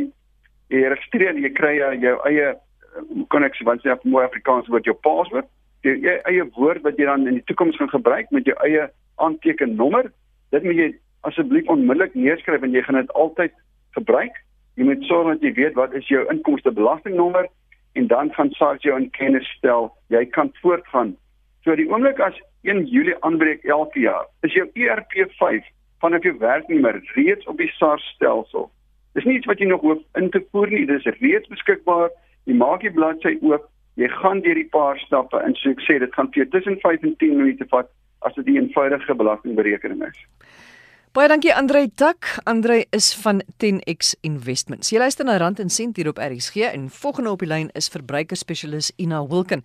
Jy 0.74 0.88
registreer 0.92 1.36
en 1.36 1.44
jy 1.44 1.52
kry 1.56 1.78
jou 1.80 2.16
eie 2.28 2.56
kon 3.32 3.46
ek 3.46 3.58
wat 3.68 3.84
sê 3.84 3.94
op 3.94 4.06
mooi 4.10 4.24
Afrikaans 4.26 4.70
word 4.74 4.88
jou 4.88 4.96
paswoord, 5.06 5.48
jou 5.86 5.94
e-, 5.94 6.22
eie 6.30 6.46
woord 6.58 6.84
wat 6.86 6.98
jy 6.98 7.06
dan 7.10 7.28
in 7.30 7.38
die 7.40 7.46
toekoms 7.50 7.78
gaan 7.78 7.92
gebruik 7.92 8.32
met 8.36 8.48
jou 8.50 8.56
eie 8.66 8.88
aantekennommer. 9.24 10.10
Dit 10.56 10.66
moet 10.66 10.80
jy 10.82 10.90
asseblief 11.28 11.70
onmiddellik 11.72 12.16
neerskryf 12.16 12.64
en 12.64 12.74
jy 12.74 12.84
gaan 12.86 13.00
dit 13.02 13.14
altyd 13.14 13.54
gebruik. 13.98 14.34
Jy 14.78 14.90
moet 14.90 15.06
sorg 15.10 15.32
dat 15.36 15.46
jy 15.46 15.54
weet 15.58 15.78
wat 15.78 15.94
is 15.98 16.10
jou 16.10 16.24
inkomstebelastingnommer 16.34 17.48
en 17.98 18.10
dan 18.10 18.34
gaan 18.34 18.54
SARS 18.58 18.84
jou 18.86 18.98
in 18.98 19.10
kennis 19.16 19.48
stel. 19.58 19.90
Jy 20.14 20.26
kan 20.34 20.52
voortgaan. 20.62 21.16
So 21.66 21.76
die 21.76 21.88
oomblik 21.90 22.22
as 22.24 22.38
1 22.68 22.86
Julie 22.92 23.18
aanbreek 23.26 23.66
elke 23.66 24.00
jaar, 24.04 24.28
is 24.46 24.54
jou 24.54 24.68
ERP 24.76 25.18
5 25.40 25.66
vanaf 26.00 26.24
jou 26.24 26.38
werknemer 26.38 27.02
reeds 27.16 27.46
op 27.48 27.58
die 27.58 27.72
SARS 27.78 28.04
stelsel. 28.16 28.70
Dis 29.18 29.26
nie 29.26 29.38
iets 29.40 29.50
wat 29.50 29.60
jy 29.60 29.68
nog 29.68 29.82
hoef 29.82 30.02
in 30.20 30.30
te 30.30 30.44
voer 30.52 30.70
nie, 30.70 30.86
dis 30.86 31.08
reeds 31.22 31.50
beskikbaar. 31.50 32.12
Jy 32.46 32.54
maak 32.60 32.84
die 32.86 32.94
bladsy 32.94 33.38
oop, 33.42 33.66
jy 33.98 34.08
gaan 34.20 34.44
deur 34.46 34.60
die 34.60 34.70
paar 34.72 35.00
stappe 35.02 35.40
en 35.42 35.56
so 35.58 35.74
ek 35.74 35.82
sê 35.88 35.98
dit 36.00 36.14
gaan 36.14 36.30
vir 36.34 36.44
jou 36.44 36.50
tussen 36.54 36.78
5 36.84 37.08
en 37.08 37.16
10 37.24 37.38
minute 37.42 37.66
vat 37.72 37.90
as 38.26 38.36
dit 38.36 38.48
'n 38.48 38.58
eenvoudige 38.62 39.16
belastingberekening 39.16 40.04
is. 40.06 40.20
Baie 41.18 41.32
dankie 41.32 41.50
Andre 41.50 41.88
Tak. 41.96 42.28
Andre 42.44 42.86
is 42.94 43.08
van 43.18 43.40
10X 43.64 44.12
Investments. 44.22 44.92
Jy 44.94 45.00
luister 45.02 45.26
na 45.26 45.40
Rand 45.42 45.58
en 45.58 45.72
Sent 45.74 45.98
hier 45.98 46.12
op 46.12 46.20
RSG 46.22 46.68
en 46.68 46.84
volgende 46.94 47.32
op 47.34 47.42
die 47.42 47.50
lyn 47.50 47.72
is 47.74 47.88
verbruikerspesialis 47.90 48.92
Ina 49.02 49.24
Wilken. 49.26 49.64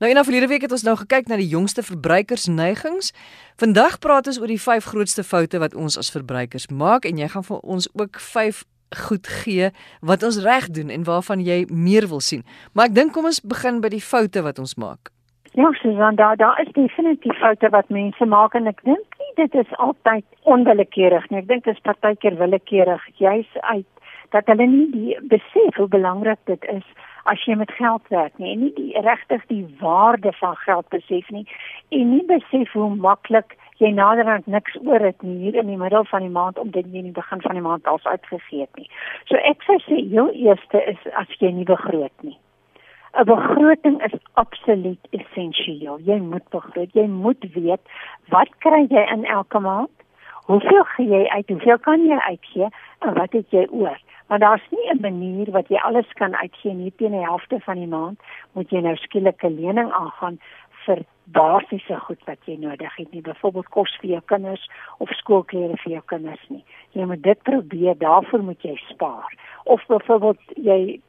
Nou 0.00 0.08
Ina, 0.08 0.22
verlede 0.24 0.48
week 0.48 0.64
het 0.64 0.72
ons 0.72 0.86
nou 0.88 0.94
gekyk 0.96 1.28
na 1.28 1.36
die 1.36 1.50
jongste 1.50 1.84
verbruikersneigings. 1.84 3.12
Vandag 3.60 3.98
praat 4.00 4.32
ons 4.32 4.40
oor 4.40 4.48
die 4.48 4.56
5 4.56 4.88
grootste 4.94 5.26
foute 5.28 5.60
wat 5.60 5.76
ons 5.76 6.00
as 6.00 6.08
verbruikers 6.14 6.70
maak 6.72 7.04
en 7.04 7.20
jy 7.20 7.28
gaan 7.34 7.44
vir 7.44 7.60
ons 7.60 7.90
ook 7.92 8.16
5 8.32 8.64
goed 9.04 9.28
gee 9.44 9.74
wat 10.00 10.24
ons 10.24 10.40
reg 10.40 10.72
doen 10.72 10.88
en 10.88 11.04
waarvan 11.04 11.44
jy 11.44 11.66
meer 11.68 12.08
wil 12.08 12.24
sien. 12.24 12.48
Maar 12.72 12.88
ek 12.88 12.96
dink 12.96 13.12
kom 13.12 13.28
ons 13.28 13.44
begin 13.44 13.84
by 13.84 13.92
die 13.92 14.00
foute 14.00 14.40
wat 14.40 14.56
ons 14.56 14.78
maak. 14.80 15.12
Ja, 15.52 15.68
Susan, 15.82 16.16
daar 16.16 16.40
daar 16.40 16.56
is 16.64 16.72
definitief 16.72 17.36
foute 17.38 17.68
wat 17.70 17.92
mense 17.92 18.24
maak 18.24 18.56
en 18.56 18.72
ek 18.72 18.80
dink 18.88 19.13
nie 19.36 19.48
dit 19.48 19.66
is 19.66 19.76
altyd 19.76 20.24
onwillekeurig 20.42 21.30
nie. 21.30 21.38
Ek 21.38 21.48
dink 21.48 21.64
dit 21.64 21.74
is 21.74 21.82
partykeer 21.82 22.38
willekeurig, 22.38 23.02
juis 23.18 23.50
uit 23.60 23.86
dat 24.34 24.46
hulle 24.50 24.66
nie 24.66 24.86
die 24.90 25.18
besef 25.30 25.76
hoe 25.78 25.88
belangrik 25.88 26.38
dit 26.50 26.64
is 26.64 26.86
as 27.30 27.42
jy 27.46 27.54
met 27.56 27.70
geld 27.78 28.08
werk 28.10 28.38
nie 28.38 28.52
en 28.52 28.64
nie 28.64 28.72
die 28.76 29.02
regtig 29.06 29.44
die 29.50 29.62
waarde 29.80 30.32
van 30.40 30.56
geld 30.64 30.88
besef 30.94 31.28
nie 31.30 31.44
en 31.90 32.10
nie 32.10 32.24
besef 32.26 32.72
hoe 32.72 32.90
maklik 32.96 33.54
jy 33.78 33.90
naderhand 33.94 34.46
niks 34.46 34.76
oor 34.82 35.02
het 35.02 35.22
nie 35.22 35.36
hier 35.44 35.60
in 35.62 35.70
die 35.70 35.78
middel 35.78 36.04
van 36.10 36.26
die 36.26 36.34
maand 36.34 36.58
om 36.58 36.70
dit 36.70 36.86
nie 36.86 37.04
in 37.04 37.10
die 37.12 37.18
begin 37.20 37.42
van 37.46 37.58
die 37.58 37.64
maand 37.64 37.86
als 37.90 38.04
uitgegee 38.06 38.66
het 38.66 38.76
nie. 38.80 38.90
So 39.30 39.38
ek 39.50 39.62
sou 39.66 39.78
sê 39.86 40.02
jou 40.02 40.30
eerste 40.32 40.82
is 40.90 41.06
as 41.14 41.38
jy 41.38 41.50
nie 41.54 41.68
begroot 41.68 42.26
nie. 42.26 42.36
'n 43.14 43.24
begroting 43.24 44.02
is 44.02 44.18
absoluut 44.32 44.98
essensieel. 45.10 45.98
Jy 45.98 46.18
moet 46.18 46.48
begroot. 46.48 46.92
Jy 46.92 47.06
moet 47.06 47.44
weet 47.54 47.80
wat 48.28 48.50
kry 48.58 48.86
jy 48.88 49.04
in 49.12 49.24
elke 49.24 49.58
maand? 49.58 49.90
Hoeveel 50.46 50.84
gee 50.84 51.08
jy 51.08 51.28
uit? 51.28 51.48
Hoeveel 51.48 51.78
kan 51.78 52.06
jy 52.06 52.18
uitgee 52.18 52.68
en 52.98 53.14
wat 53.14 53.32
het 53.32 53.50
jy 53.50 53.66
oor? 53.70 53.98
Want 54.26 54.40
daar's 54.40 54.66
nie 54.70 54.90
'n 54.90 55.00
manier 55.00 55.50
wat 55.50 55.68
jy 55.68 55.76
alles 55.76 56.12
kan 56.12 56.36
uitgee 56.36 56.74
nie 56.74 56.92
teen 56.96 57.10
die 57.10 57.24
helfte 57.24 57.60
van 57.60 57.74
die 57.74 57.86
maand. 57.86 58.20
Moet 58.52 58.70
jy 58.70 58.80
nou 58.80 58.96
skielik 58.96 59.42
'n 59.42 59.60
lening 59.60 59.92
aangaan 59.92 60.38
vir 60.84 61.04
basiese 61.24 62.00
goed 62.00 62.20
wat 62.24 62.38
jy 62.44 62.56
nodig 62.56 62.96
het 62.96 63.12
nie, 63.12 63.22
byvoorbeeld 63.22 63.68
kos 63.68 63.96
vir 64.00 64.10
jou 64.10 64.20
kinders 64.24 64.70
of 64.98 65.08
skoolklere 65.08 65.76
vir 65.76 65.92
jou 65.92 66.02
kinders 66.06 66.44
nie. 66.48 66.64
Jy 66.92 67.04
moet 67.04 67.22
dit 67.22 67.42
probeer, 67.42 67.98
daarvoor 67.98 68.42
moet 68.42 68.62
jy 68.62 68.76
spaar. 68.88 69.32
Of 69.64 69.86
byvoorbeeld 69.86 70.40
jy 70.56 71.00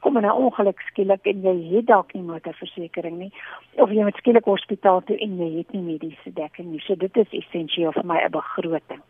kom 0.00 0.16
in 0.16 0.24
'n 0.24 0.30
ongeluk 0.30 0.80
skielik 0.80 1.26
en 1.26 1.42
jy 1.42 1.76
het 1.76 1.86
dalk 1.86 2.12
nie 2.14 2.22
motorversekering 2.22 3.18
nie 3.18 3.32
of 3.76 3.90
jy 3.90 4.02
moet 4.02 4.16
skielik 4.16 4.44
hospitaal 4.44 5.02
toe 5.02 5.16
en 5.18 5.38
jy 5.38 5.58
het 5.58 5.72
nie 5.72 5.82
mediese 5.82 6.32
dekking 6.32 6.70
nie. 6.70 6.80
So 6.80 6.94
dit 6.94 7.16
is 7.16 7.30
essensieel 7.30 7.92
vir 7.92 8.06
my 8.06 8.18
'n 8.24 8.30
begroting. 8.30 9.02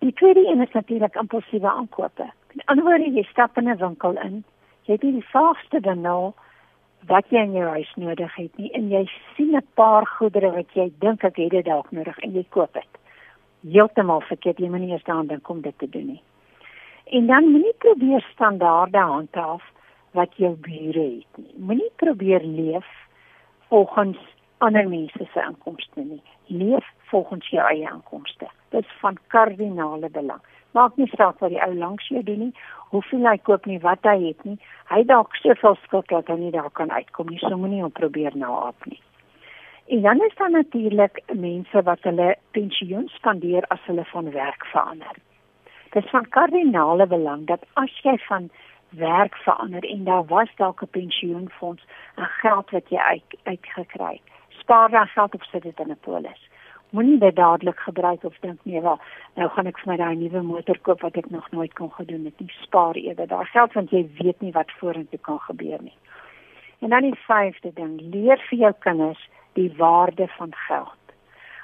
Die 0.00 0.12
tweede 0.12 0.46
een 0.46 0.60
is 0.60 0.72
natuurlik 0.72 1.14
impulsiewe 1.14 1.70
aankope. 1.70 2.30
In 2.54 2.62
ander 2.64 2.84
woorde, 2.84 3.10
jy 3.10 3.22
stap 3.22 3.58
in 3.58 3.68
'n 3.68 3.76
winkel 3.76 4.18
in, 4.22 4.44
jy 4.84 4.92
het 4.92 5.02
nie 5.02 5.12
die 5.12 5.30
vaagste 5.32 5.80
benul 5.80 6.34
wat 7.06 7.24
jy 7.28 7.38
in 7.38 7.52
jou 7.52 7.68
huis 7.68 7.92
nodig 7.96 8.34
het 8.34 8.56
nie 8.56 8.70
en 8.72 8.88
jy 8.90 9.08
sien 9.36 9.56
'n 9.56 9.66
paar 9.74 10.06
goedere 10.06 10.50
wat 10.50 10.70
jy 10.74 10.92
dink 10.98 11.24
ek 11.24 11.36
het 11.36 11.50
dit 11.50 11.64
dalk 11.64 11.90
nodig 11.90 12.18
en 12.18 12.32
jy 12.32 12.44
koop 12.48 12.72
dit. 12.72 12.92
Heeltemal 13.72 14.20
verkeerd, 14.20 14.58
jy 14.58 14.68
moet 14.68 14.80
nie 14.80 14.92
eens 14.92 15.04
daaraan 15.04 15.26
dink 15.26 15.48
om 15.48 15.60
dit 15.60 15.78
te 15.78 15.88
doen 15.88 16.06
nie. 16.06 16.22
En 17.04 17.26
dan 17.26 17.50
moenie 17.50 17.74
probeer 17.78 18.26
standaarde 18.32 18.98
handhaaf 18.98 19.62
wat 20.14 20.34
jou 20.38 20.54
bure 20.66 21.04
het 21.18 21.42
nie. 21.42 21.54
Moenie 21.58 21.90
probeer 22.02 22.44
leef 22.44 22.88
volgens 23.68 24.18
ander 24.58 24.88
mense 24.88 25.26
se 25.32 25.46
inkomste 25.48 26.00
nie. 26.00 26.22
Leef 26.46 26.86
volgens 27.10 27.48
jou 27.50 27.62
eie 27.68 27.88
inkomste. 27.90 28.48
Dit 28.68 28.84
is 28.84 29.00
van 29.00 29.18
kardinale 29.26 30.10
belang. 30.10 30.42
Maak 30.74 30.96
nie 30.96 31.10
saak 31.14 31.38
wat 31.38 31.52
die 31.54 31.62
ou 31.62 31.74
langs 31.78 32.06
jou 32.10 32.22
doen 32.26 32.40
nie, 32.48 32.54
hoeveel 32.90 33.26
hy 33.28 33.36
koop 33.46 33.66
nie, 33.70 33.78
wat 33.82 34.06
hy 34.08 34.16
het 34.24 34.46
nie. 34.46 34.56
Hy 34.90 35.02
dalk 35.10 35.36
soveel 35.38 35.76
skuld 35.84 36.08
dat 36.10 36.30
hy 36.30 36.38
nie 36.40 36.54
daar 36.54 36.70
kan 36.74 36.90
uitkom 36.90 37.30
nie. 37.30 37.38
So 37.42 37.58
moenie 37.58 37.82
hom 37.84 37.94
probeer 37.94 38.34
naap 38.38 38.88
nie. 38.90 39.00
En 39.94 40.02
dan 40.02 40.22
is 40.24 40.34
daar 40.40 40.50
natuurlik 40.50 41.20
mense 41.34 41.82
wat 41.82 42.02
hulle 42.08 42.34
pensioen 42.56 43.08
spandeer 43.14 43.66
as 43.74 43.82
hulle 43.86 44.04
van 44.10 44.30
werk 44.32 44.66
verander. 44.72 45.18
Dit 45.92 46.04
is 46.04 46.10
van 46.10 46.28
kardinale 46.28 47.06
belang 47.06 47.46
dat 47.46 47.66
as 47.78 47.92
jy 48.02 48.16
van 48.26 48.48
werk 48.96 49.34
verander 49.34 49.84
en 49.84 50.04
daar 50.04 50.24
was 50.24 50.48
dalk 50.56 50.82
'n 50.82 50.90
pensioenfonds 50.90 51.84
en 52.14 52.24
geld 52.24 52.70
wat 52.70 52.88
jy 52.88 52.98
uit 52.98 53.30
uitgekry 53.42 54.12
het, 54.12 54.32
spaar 54.48 54.90
daai 54.90 55.06
geld 55.06 55.34
of 55.34 55.44
sit 55.44 55.62
dit 55.62 55.80
in 55.80 55.90
'n 55.90 55.98
polis. 56.00 56.48
Moenie 56.90 57.18
dit 57.18 57.36
dadelik 57.36 57.78
gebruik 57.78 58.24
of 58.24 58.36
dink 58.40 58.58
nee, 58.62 58.80
wel, 58.80 58.98
nou 59.34 59.48
gaan 59.48 59.66
ek 59.66 59.78
vir 59.78 59.92
my 59.92 59.96
daai 59.96 60.16
nuwe 60.16 60.42
motor 60.42 60.78
koop 60.78 61.00
wat 61.00 61.16
ek 61.16 61.30
nog 61.30 61.50
nooit 61.50 61.72
kon 61.74 61.90
gedoen 61.92 62.24
het 62.24 62.40
nie. 62.40 62.52
Spaar 62.60 62.94
eerder 62.94 63.26
daai 63.26 63.44
geld 63.44 63.72
want 63.72 63.90
jy 63.90 64.08
weet 64.18 64.40
nie 64.40 64.52
wat 64.52 64.70
vorentoe 64.70 65.18
kan 65.18 65.38
gebeur 65.38 65.82
nie. 65.82 65.96
En 66.78 66.88
dan 66.88 67.02
die 67.02 67.18
vyfde 67.26 67.72
ding, 67.72 68.00
leer 68.00 68.38
vir 68.48 68.58
jou 68.58 68.72
kinders 68.78 69.28
die 69.52 69.72
waarde 69.76 70.28
van 70.28 70.54
geld. 70.54 71.04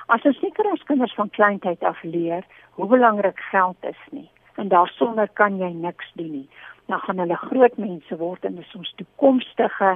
As 0.06 0.22
ons 0.22 0.38
seker 0.38 0.70
ons 0.70 0.82
kinders 0.82 1.14
van 1.14 1.30
kleintyd 1.30 1.82
af 1.82 2.02
leer 2.02 2.44
hoe 2.70 2.86
belangrik 2.86 3.38
geld 3.50 3.76
is 3.80 4.02
nie 4.10 4.30
en 4.60 4.68
daarsonder 4.68 5.28
kan 5.38 5.56
jy 5.58 5.70
niks 5.72 6.10
doen 6.14 6.30
nie. 6.30 6.48
Dan 6.90 7.02
gaan 7.04 7.22
hulle 7.22 7.38
groot 7.38 7.76
mense 7.78 8.16
word 8.18 8.44
en 8.48 8.58
is 8.58 8.74
ons 8.78 8.90
toekomstige 8.98 9.92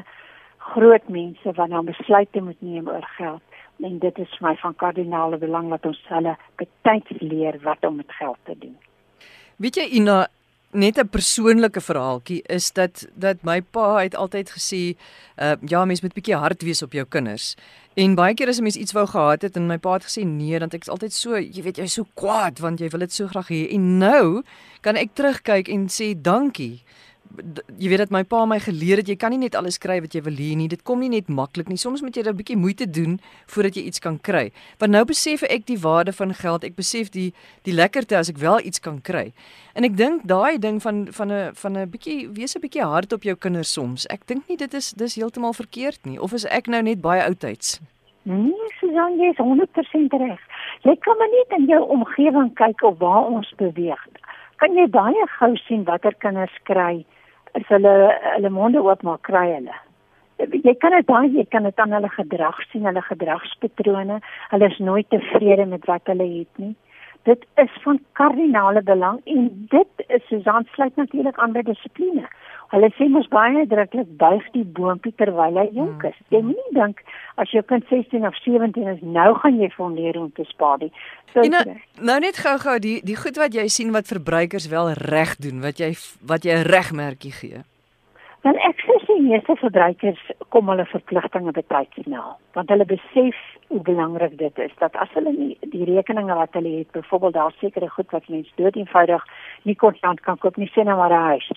groot 0.75 1.09
mense 1.13 1.53
wat 1.59 1.73
nou 1.73 1.83
besluite 1.85 2.41
moet 2.41 2.61
neem 2.63 2.89
oor 2.89 3.07
geld. 3.19 3.43
En 3.83 3.99
dit 3.99 4.19
is 4.23 4.37
vir 4.39 4.47
my 4.49 4.55
van 4.63 4.77
kardinale 4.79 5.39
belang 5.43 5.73
dat 5.75 5.87
ons 5.91 6.01
hulle 6.13 6.37
betyds 6.61 7.21
leer 7.21 7.59
wat 7.67 7.85
om 7.85 7.99
met 7.99 8.17
geld 8.21 8.39
te 8.49 8.55
doen. 8.59 8.77
Weet 9.59 9.81
jy 9.81 9.89
Ina, 9.99 10.27
net 10.75 10.99
'n 10.99 11.09
persoonlike 11.09 11.81
verhaaltjie 11.81 12.43
is 12.47 12.73
dat 12.73 13.07
dat 13.15 13.43
my 13.43 13.61
pa 13.63 14.03
het 14.03 14.15
altyd 14.15 14.51
gesê, 14.51 14.97
uh 15.39 15.55
ja, 15.67 15.85
mens 15.85 16.03
moet 16.03 16.15
bietjie 16.15 16.37
hard 16.37 16.63
wees 16.63 16.83
op 16.83 16.93
jou 16.93 17.05
kinders. 17.05 17.57
En 17.95 18.17
baie 18.19 18.35
keer 18.35 18.49
as 18.51 18.59
'n 18.59 18.63
mens 18.63 18.77
iets 18.77 18.93
wou 18.93 19.07
gehad 19.07 19.43
het 19.43 19.57
en 19.57 19.67
my 19.67 19.79
pa 19.79 19.93
het 19.93 20.05
gesê 20.05 20.27
nee, 20.27 20.59
dan 20.59 20.69
ek 20.71 20.83
is 20.83 20.89
altyd 20.89 21.13
so, 21.13 21.39
jy 21.39 21.63
weet, 21.63 21.77
jy's 21.77 21.93
so 21.93 22.07
kwaad 22.15 22.59
want 22.59 22.81
jy 22.81 22.89
wil 22.89 23.01
dit 23.01 23.13
so 23.13 23.27
graag 23.27 23.49
hê. 23.49 23.71
En 23.71 23.99
nou 23.99 24.43
kan 24.81 24.97
ek 24.97 25.15
terugkyk 25.15 25.69
en 25.69 25.87
sê 25.87 26.21
dankie 26.21 26.83
jy 27.79 27.89
weet 27.89 28.03
dat 28.05 28.13
my 28.15 28.23
pa 28.25 28.45
my 28.47 28.59
geleer 28.63 29.01
het 29.03 29.09
jy 29.09 29.17
kan 29.21 29.33
nie 29.35 29.41
net 29.43 29.57
alles 29.59 29.79
kry 29.79 30.01
wat 30.01 30.15
jy 30.15 30.23
wil 30.27 30.37
hê 30.39 30.55
nie. 30.57 30.69
Dit 30.69 30.85
kom 30.87 31.01
nie 31.01 31.11
net 31.13 31.29
maklik 31.29 31.69
nie. 31.69 31.79
Soms 31.81 32.03
moet 32.03 32.17
jy 32.17 32.23
'n 32.23 32.37
bietjie 32.37 32.57
moeite 32.57 32.87
doen 32.87 33.19
voordat 33.47 33.77
jy 33.77 33.83
iets 33.83 34.01
kan 34.01 34.19
kry. 34.19 34.53
Want 34.79 34.93
nou 34.93 35.05
besef 35.05 35.43
ek 35.43 35.67
die 35.67 35.79
waarde 35.79 36.13
van 36.13 36.35
geld. 36.35 36.65
Ek 36.65 36.77
besef 36.77 37.11
die 37.11 37.33
die 37.65 37.73
lekkerte 37.75 38.17
as 38.17 38.29
ek 38.29 38.39
wel 38.39 38.61
iets 38.61 38.81
kan 38.81 39.01
kry. 39.01 39.33
En 39.75 39.85
ek 39.85 39.97
dink 39.97 40.23
daai 40.27 40.59
ding 40.59 40.81
van 40.83 41.09
van 41.11 41.33
'n 41.33 41.55
van 41.55 41.77
'n 41.77 41.91
bietjie 41.91 42.29
wees 42.29 42.55
'n 42.57 42.61
bietjie 42.61 42.83
hard 42.83 43.13
op 43.13 43.23
jou 43.23 43.35
kinders 43.35 43.73
soms. 43.73 44.07
Ek 44.07 44.27
dink 44.27 44.49
nie 44.49 44.57
dit 44.57 44.75
is 44.75 44.93
dis 44.93 45.15
heeltemal 45.17 45.53
verkeerd 45.53 46.05
nie. 46.05 46.19
Of 46.19 46.33
is 46.33 46.45
ek 46.47 46.67
nou 46.67 46.83
net 46.83 47.01
baie 47.01 47.23
oudtyds? 47.23 47.81
Nee, 48.25 48.69
Susan, 48.81 49.19
jy 49.19 49.29
is 49.35 49.37
100% 49.37 50.13
reg. 50.13 50.41
Jy 50.83 50.97
kan 51.05 51.19
maar 51.19 51.29
net 51.29 51.59
in 51.59 51.67
jou 51.69 51.83
omgewing 51.89 52.55
kyk 52.55 52.83
of 52.83 52.99
waar 52.99 53.27
ons 53.29 53.53
beweeg. 53.57 54.01
Kan 54.57 54.73
jy 54.79 54.87
baie 54.89 55.27
gou 55.39 55.57
sien 55.57 55.85
watter 55.85 56.15
kinders 56.25 56.57
kry? 56.63 57.05
As 57.59 57.67
hulle 57.71 57.95
hulle 58.35 58.51
monde 58.51 58.83
oopmaak 58.83 59.23
kry 59.29 59.49
hulle. 59.55 59.77
Jy 60.39 60.75
kan 60.83 60.97
dit 60.97 61.07
daai 61.07 61.29
jy 61.33 61.45
kan 61.51 61.67
dit 61.69 61.79
aan 61.79 61.95
hulle 61.95 62.11
gedrag 62.17 62.59
sien, 62.71 62.87
hulle 62.89 63.03
gedragspatrone. 63.09 64.19
Hulle 64.51 64.71
is 64.73 64.81
nooit 64.89 65.09
tevrede 65.15 65.67
met 65.71 65.87
wat 65.91 66.11
hulle 66.11 66.27
het 66.39 66.63
nie. 66.65 66.75
Dit 67.25 67.47
is 67.63 67.77
van 67.85 68.01
kardinale 68.21 68.83
belang 68.83 69.21
en 69.25 69.47
dit 69.73 70.07
is 70.09 70.27
soos 70.29 70.49
aansluit 70.57 70.97
natuurlik 70.97 71.39
aan 71.39 71.55
by 71.57 71.63
dissipline. 71.65 72.27
Hulle 72.75 72.89
sê 72.99 73.07
mos 73.07 73.27
baie 73.31 73.61
druklik 73.71 74.09
buig 74.19 74.47
die 74.55 74.65
boontjie 74.77 75.13
terwyl 75.21 75.59
hy 75.61 75.69
jonk 75.77 76.03
is. 76.09 76.17
Jy 76.35 76.41
hmm. 76.41 76.49
moenie 76.51 76.73
dink 76.75 77.03
as 77.39 77.53
jou 77.55 77.63
kind 77.71 77.87
16 77.91 78.27
of 78.27 78.35
17 78.43 78.89
is, 78.91 79.05
nou 79.17 79.29
gaan 79.39 79.61
jy 79.61 79.69
vir 79.71 79.85
hom 79.85 79.95
leer 79.95 80.19
om 80.19 80.33
te 80.35 80.47
spaar 80.49 80.81
nie. 80.83 80.91
So 81.31 81.45
nou, 81.51 81.63
nou 82.11 82.17
net 82.25 82.41
gou-gou 82.43 82.75
die 82.83 82.97
die 83.07 83.19
goed 83.21 83.39
wat 83.39 83.55
jy 83.55 83.69
sien 83.71 83.95
wat 83.95 84.11
verbruikers 84.11 84.67
wel 84.73 84.91
reg 84.99 85.37
doen, 85.45 85.63
wat 85.63 85.79
jy 85.83 85.93
wat 86.27 86.49
jy 86.49 86.59
'n 86.59 86.67
regmerkie 86.75 87.35
gee. 87.39 87.63
Dan 88.43 88.59
ek 88.59 88.83
sê 88.83 88.99
die 89.07 89.23
meeste 89.23 89.55
verbruikers 89.57 90.21
kom 90.51 90.69
hulle 90.69 90.85
verpligtinge 90.91 91.53
betyds 91.55 92.11
na, 92.11 92.37
want 92.59 92.69
hulle 92.69 92.85
besef 92.85 93.39
hoe 93.69 93.81
belangrik 93.87 94.37
dit 94.39 94.59
is 94.59 94.75
dat 94.83 94.97
as 94.97 95.15
hulle 95.15 95.33
nie 95.33 95.57
die 95.63 95.87
rekeninge 95.87 96.35
wat 96.35 96.53
hulle 96.59 96.79
het, 96.79 96.91
byvoorbeeld 96.93 97.35
daar 97.35 97.55
sekere 97.61 97.89
goed 97.89 98.11
wat 98.11 98.29
mense 98.29 98.51
dood 98.57 98.77
eenvoudig 98.77 99.23
nie 99.63 99.79
kontant 99.79 100.21
kan 100.21 100.39
koop 100.39 100.57
nie, 100.57 100.71
sê 100.75 100.83
nou 100.85 100.99
maar 100.99 101.15
'n 101.15 101.31
huis 101.31 101.49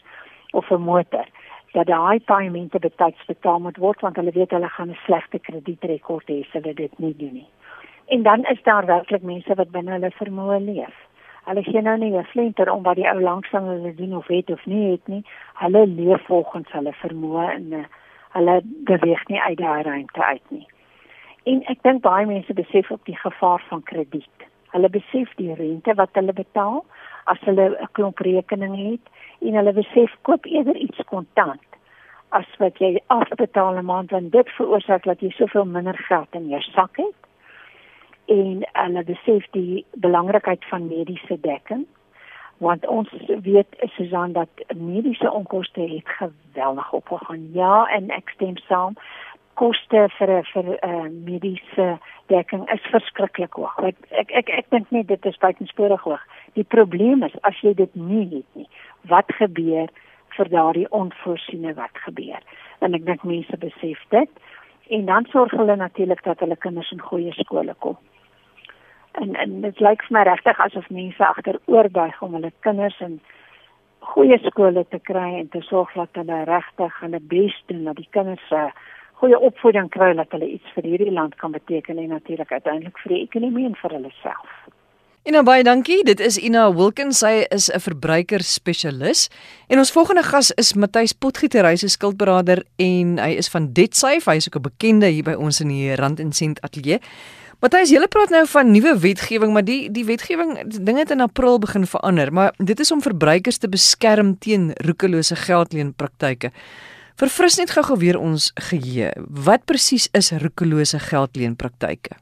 of 0.51 0.71
'n 0.71 0.81
motor 0.81 1.25
dat 1.71 1.85
daai 1.85 2.19
paaiemente 2.19 2.79
betyds 2.79 3.25
betaal 3.25 3.59
moet 3.59 3.77
word 3.77 3.99
want 4.01 4.15
hulle 4.15 4.31
weet 4.31 4.51
hulle 4.51 4.69
gaan 4.69 4.89
'n 4.89 5.03
slegte 5.05 5.39
kredietrekord 5.39 6.27
hê 6.27 6.39
as 6.45 6.51
hulle 6.51 6.73
dit 6.73 6.99
nie 6.99 7.15
doen 7.15 7.33
nie. 7.33 7.49
En 8.07 8.23
dan 8.23 8.43
is 8.43 8.63
daar 8.63 8.85
werklik 8.85 9.21
mense 9.21 9.55
wat 9.55 9.71
binne 9.71 9.91
hulle 9.91 10.11
vermoë 10.11 10.59
leef. 10.59 10.95
Hulle 11.47 11.63
gee 11.63 11.81
nou 11.81 11.97
nie 11.97 12.17
'n 12.17 12.23
flenter 12.23 12.71
om 12.71 12.83
wat 12.83 12.95
die 12.95 13.09
ou 13.09 13.21
langsang 13.21 13.67
hulle 13.67 13.95
doen 13.95 14.15
of 14.17 14.27
weet 14.27 14.49
of 14.49 14.65
nie 14.65 14.91
het 14.91 15.07
nie. 15.07 15.23
Hulle 15.53 15.87
leef 15.87 16.25
volgens 16.25 16.71
hulle 16.71 16.93
vermoë 16.93 17.49
en 17.51 17.71
uh, 17.71 17.85
hulle 18.29 18.61
beweeg 18.63 19.27
nie 19.27 19.41
uit 19.41 19.57
daai 19.57 19.81
ruimte 19.83 20.25
uit 20.25 20.49
nie. 20.49 20.67
En 21.43 21.63
ek 21.71 21.83
dink 21.83 22.01
baie 22.01 22.25
mense 22.25 22.53
besef 22.53 22.91
ook 22.91 23.05
die 23.05 23.17
gevaar 23.17 23.63
van 23.69 23.83
krediet. 23.83 24.39
Hulle 24.73 24.89
besef 24.89 25.33
die 25.35 25.53
rente 25.53 25.95
wat 25.95 26.09
hulle 26.13 26.33
betaal 26.33 26.83
as 27.25 27.39
hulle 27.47 27.69
'n 27.69 27.91
klomp 27.91 28.19
rekeninge 28.19 28.83
het 28.91 29.05
en 29.41 29.53
hulle 29.53 29.73
besef 29.73 30.15
koop 30.21 30.45
eerder 30.45 30.75
iets 30.75 31.01
kontant 31.05 31.67
as 32.29 32.47
wat 32.59 32.77
jy 32.77 32.99
afbetaal 33.07 33.77
'n 33.77 33.85
maand 33.85 34.11
want 34.11 34.31
dit 34.31 34.49
veroorsaak 34.49 35.03
dat 35.03 35.19
jy 35.19 35.29
soveel 35.29 35.65
minder 35.65 35.97
geld 35.97 36.27
in 36.31 36.49
jou 36.49 36.61
sak 36.61 36.97
het. 36.97 37.19
En 38.25 38.67
hulle 38.73 39.03
besef 39.03 39.45
die 39.51 39.85
belangrikheid 39.91 40.65
van 40.65 40.87
mediese 40.87 41.39
dekking 41.41 41.85
want 42.57 42.87
ons 42.87 43.09
weet 43.41 43.67
Susan 43.95 44.31
dat 44.31 44.49
mediese 44.75 45.31
onkoste 45.31 45.81
het 45.81 46.09
geweldig 46.09 46.93
opgegaan 46.93 47.49
ja 47.53 47.85
en 47.85 48.09
ek 48.09 48.29
stem 48.29 48.57
saam 48.57 48.95
koste 49.57 50.05
vir 50.17 50.33
vir 50.53 50.67
uh, 50.75 51.07
mediese 51.09 51.87
dekking 52.31 52.65
is 52.73 52.83
verskriklik 52.93 53.57
hoog. 53.57 53.77
Ek 53.89 53.97
ek 54.23 54.33
ek, 54.41 54.51
ek 54.61 54.67
dink 54.73 54.91
nie 54.95 55.03
dit 55.09 55.29
is 55.29 55.39
buitensporig 55.41 56.03
hoog. 56.05 56.23
Die 56.59 56.65
probleem 56.75 57.25
is 57.27 57.37
as 57.49 57.57
jy 57.65 57.73
dit 57.77 57.95
nie 57.95 58.25
het 58.35 58.59
nie, 58.59 58.67
wat 59.11 59.31
gebeur 59.39 59.89
vir 60.37 60.51
daardie 60.53 60.85
onvoorsiene 60.93 61.73
wat 61.79 62.03
gebeur? 62.05 62.43
En 62.85 62.93
ek 62.97 63.07
dink 63.07 63.25
mense 63.25 63.57
besef 63.63 64.03
dit 64.13 64.29
en 64.97 65.09
dan 65.09 65.25
sorg 65.33 65.55
hulle 65.57 65.75
natuurlik 65.75 66.21
dat 66.23 66.39
hulle 66.39 66.55
kinders 66.63 66.91
in 66.95 67.01
goeie 67.03 67.33
skole 67.39 67.73
kom. 67.85 67.97
En 69.17 69.33
en 69.35 69.61
dit 69.65 69.81
lyk 69.81 70.05
vir 70.05 70.17
my 70.19 70.23
regtig 70.29 70.61
asof 70.67 70.89
mense 70.93 71.25
agteroorbuig 71.31 72.21
om 72.21 72.37
hulle 72.37 72.53
kinders 72.67 72.99
in 73.01 73.17
goeie 74.13 74.37
skole 74.45 74.85
te 74.91 74.99
kry 75.09 75.31
en 75.39 75.49
te 75.49 75.61
sorg 75.65 75.91
dat 75.97 76.21
hulle 76.21 76.43
regtig 76.47 77.01
hulle 77.01 77.19
bes 77.33 77.57
doen 77.71 77.83
dat 77.89 77.97
die 77.99 78.07
kinders 78.15 78.53
uh, 78.55 78.69
goeie 79.19 79.39
opvoeding 79.39 79.89
kry 79.89 80.13
dat 80.17 80.33
hulle 80.35 80.49
iets 80.57 80.73
vir 80.75 80.83
hierdie 80.83 81.13
land 81.13 81.35
kan 81.41 81.51
beteken 81.51 81.97
en 81.97 82.09
natuurlik 82.13 82.51
uiteindelik 82.51 82.99
vir 83.03 83.15
die 83.15 83.21
ekonomie 83.23 83.65
en 83.65 83.77
vir 83.81 83.95
hulle 83.97 84.11
self. 84.21 84.51
Ina 85.27 85.41
baie 85.43 85.63
dankie. 85.63 85.97
Dit 86.07 86.21
is 86.23 86.37
Ina 86.39 86.69
Wilkins. 86.71 87.19
Sy 87.19 87.43
is 87.51 87.69
'n 87.69 87.79
verbruikerspesialis. 87.79 89.29
En 89.67 89.77
ons 89.77 89.91
volgende 89.91 90.23
gas 90.23 90.51
is 90.51 90.73
Matthys 90.73 91.13
Potgieter, 91.13 91.65
hy 91.65 91.73
'n 91.73 91.89
skuldberader 91.89 92.63
en 92.77 93.17
hy 93.19 93.35
is 93.35 93.49
van 93.49 93.73
DebtSafe. 93.73 94.29
Hy 94.29 94.37
is 94.37 94.47
ook 94.47 94.55
'n 94.55 94.69
bekende 94.71 95.07
hier 95.07 95.23
by 95.23 95.33
ons 95.33 95.59
in 95.59 95.67
die 95.67 95.95
Rand 95.95 96.19
en 96.19 96.31
Sent 96.31 96.61
Ateljee. 96.61 96.99
Matthys, 97.59 97.89
jy 97.89 98.07
praat 98.07 98.29
nou 98.29 98.45
van 98.45 98.71
nuwe 98.71 98.99
wetgewing, 98.99 99.51
maar 99.53 99.65
die 99.65 99.91
die 99.91 100.05
wetgewing 100.05 100.59
dinge 100.85 100.99
het 100.99 101.11
in 101.11 101.21
April 101.21 101.59
begin 101.59 101.85
verander, 101.85 102.33
maar 102.33 102.53
dit 102.57 102.79
is 102.79 102.91
om 102.91 103.01
verbruikers 103.01 103.57
te 103.57 103.69
beskerm 103.69 104.37
teen 104.37 104.71
roekelose 104.85 105.35
geldleenpraktyke. 105.35 106.51
Verfris 107.17 107.55
net 107.57 107.71
gou-gou 107.73 107.95
weer 107.97 108.19
ons 108.21 108.51
geheue. 108.69 109.09
Wat 109.45 109.63
presies 109.65 110.05
is 110.13 110.29
roekelose 110.37 110.99
geldleenpraktyke? 111.01 112.19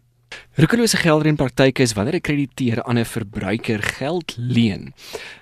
Roekelose 0.56 0.98
geldrenpraktyke 0.98 1.84
is 1.84 1.94
wanneer 1.94 2.16
'n 2.16 2.22
krediteur 2.22 2.84
aan 2.84 3.00
'n 3.00 3.06
verbruiker 3.06 3.84
geld 3.84 4.36
leen 4.38 4.94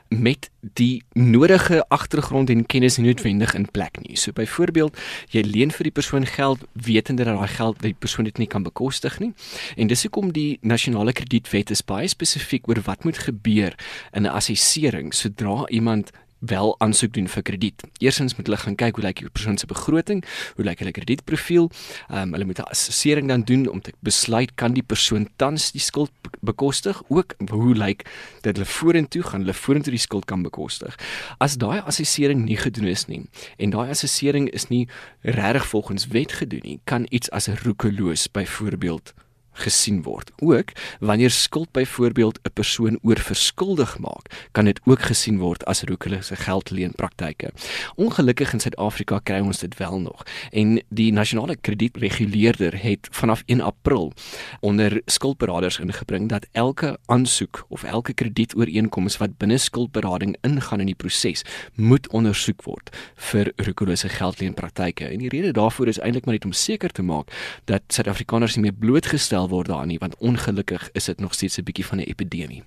met 0.08 0.50
die 0.74 1.04
nodige 1.14 1.86
agtergrond 1.88 2.50
en 2.50 2.66
kennis 2.66 2.98
noodwendig 2.98 3.54
in 3.54 3.72
plek 3.72 3.98
nie. 4.02 4.18
So 4.18 4.32
byvoorbeeld, 4.32 4.98
jy 5.30 5.42
leen 5.42 5.72
vir 5.72 5.84
die 5.84 5.92
persoon 5.92 6.26
geld 6.26 6.60
wetende 6.74 7.24
dat 7.24 7.38
daai 7.38 7.48
geld 7.48 7.82
die 7.82 7.94
persoon 7.94 8.26
dit 8.26 8.38
nie 8.38 8.48
kan 8.48 8.64
bekostig 8.64 9.20
nie. 9.20 9.34
En 9.76 9.88
dis 9.88 10.02
hoekom 10.02 10.32
die 10.32 10.58
nasionale 10.62 11.14
kredietwet 11.14 11.70
is 11.70 11.82
baie 11.82 12.08
spesifiek 12.08 12.68
oor 12.68 12.82
wat 12.86 13.04
moet 13.04 13.18
gebeur 13.18 13.74
in 14.12 14.24
'n 14.24 14.34
assessering 14.34 15.14
sodra 15.14 15.68
iemand 15.68 16.12
wel 16.46 16.76
aansoek 16.80 17.14
doen 17.14 17.28
vir 17.28 17.42
krediet. 17.42 17.84
Eerstens 17.98 18.36
moet 18.36 18.48
hulle 18.50 18.60
gaan 18.60 18.76
kyk 18.76 18.96
hoe 19.00 19.06
lyk 19.06 19.22
die 19.24 19.30
persoon 19.30 19.58
se 19.58 19.68
begroting, 19.70 20.24
hoe 20.56 20.66
lyk 20.66 20.84
hulle 20.84 20.92
kredietprofiel. 20.92 21.70
Ehm 22.10 22.22
um, 22.22 22.34
hulle 22.36 22.46
moet 22.46 22.60
'n 22.60 22.70
assessering 22.76 23.28
dan 23.28 23.42
doen 23.42 23.68
om 23.70 23.82
te 23.82 23.94
besluit 24.00 24.56
kan 24.56 24.74
die 24.74 24.84
persoon 24.84 25.30
tans 25.36 25.72
die 25.72 25.82
skuld 25.82 26.12
bekostig, 26.42 27.02
ook 27.08 27.36
hoe 27.50 27.76
lyk 27.76 28.06
dat 28.42 28.56
hulle 28.56 28.66
vorentoe 28.66 29.24
gaan 29.24 29.40
hulle 29.40 29.54
vorentoe 29.54 29.92
die 29.92 30.00
skuld 30.00 30.26
kan 30.26 30.42
bekostig. 30.42 30.96
As 31.38 31.58
daai 31.58 31.80
assessering 31.80 32.46
nie 32.46 32.58
gedoen 32.58 32.88
is 32.88 33.06
nie 33.06 33.26
en 33.58 33.70
daai 33.70 33.90
assessering 33.90 34.50
is 34.50 34.68
nie 34.68 34.88
reg 35.22 35.68
volgens 35.68 36.08
wet 36.08 36.32
gedoen 36.32 36.64
nie, 36.64 36.80
kan 36.84 37.06
iets 37.10 37.30
as 37.30 37.48
roekeloos 37.48 38.28
byvoorbeeld 38.32 39.14
gesien 39.54 40.02
word. 40.02 40.32
Ook 40.40 40.72
wanneer 41.00 41.32
skuld 41.32 41.72
byvoorbeeld 41.72 42.40
'n 42.44 42.54
persoon 42.54 43.00
oorverskuldig 43.02 43.98
maak, 44.00 44.48
kan 44.52 44.66
dit 44.66 44.80
ook 44.84 45.02
gesien 45.02 45.38
word 45.38 45.66
as 45.66 45.84
roekelose 45.84 46.36
geldleenpraktyke. 46.36 47.52
Ongelukkig 47.96 48.54
in 48.54 48.60
Suid-Afrika 48.60 49.20
kry 49.24 49.40
ons 49.40 49.60
dit 49.60 49.78
wel 49.78 50.00
nog 50.00 50.24
en 50.52 50.82
die 50.90 51.12
nasionale 51.12 51.56
kredietreguleerder 51.56 52.84
het 52.84 53.08
vanaf 53.12 53.44
1 53.46 53.62
April 53.62 54.14
onder 54.60 55.02
skuldberaders 55.06 55.80
ingebring 55.80 56.30
dat 56.30 56.48
elke 56.52 56.98
aansoek 57.06 57.66
of 57.70 57.84
elke 57.84 58.14
kredietooreenkoms 58.14 59.18
wat 59.18 59.38
binne 59.38 59.58
skuldberading 59.58 60.38
ingaan 60.42 60.80
in 60.80 60.86
die 60.92 60.96
proses, 60.96 61.44
moet 61.76 62.08
ondersoek 62.08 62.64
word 62.64 62.92
vir 63.32 63.52
roekelose 63.56 64.10
geldleenpraktyke. 64.10 65.08
En 65.08 65.24
die 65.24 65.30
rede 65.30 65.52
daarvoor 65.52 65.88
is 65.88 66.00
eintlik 66.00 66.26
maar 66.26 66.38
net 66.38 66.46
om 66.46 66.56
seker 66.58 66.92
te 66.92 67.04
maak 67.04 67.32
dat 67.66 67.82
Suid-Afrikaners 67.88 68.56
nie 68.56 68.68
meer 68.68 68.80
blootgestel 68.80 69.43
gestel 69.44 69.58
word 69.58 69.68
daarin 69.68 69.88
nie 69.92 70.00
want 70.00 70.18
ongelukkig 70.20 70.90
is 70.94 71.06
dit 71.06 71.20
nog 71.20 71.34
steeds 71.34 71.58
'n 71.58 71.64
bietjie 71.64 71.86
van 71.86 71.98
'n 72.00 72.08
epidemie. 72.08 72.64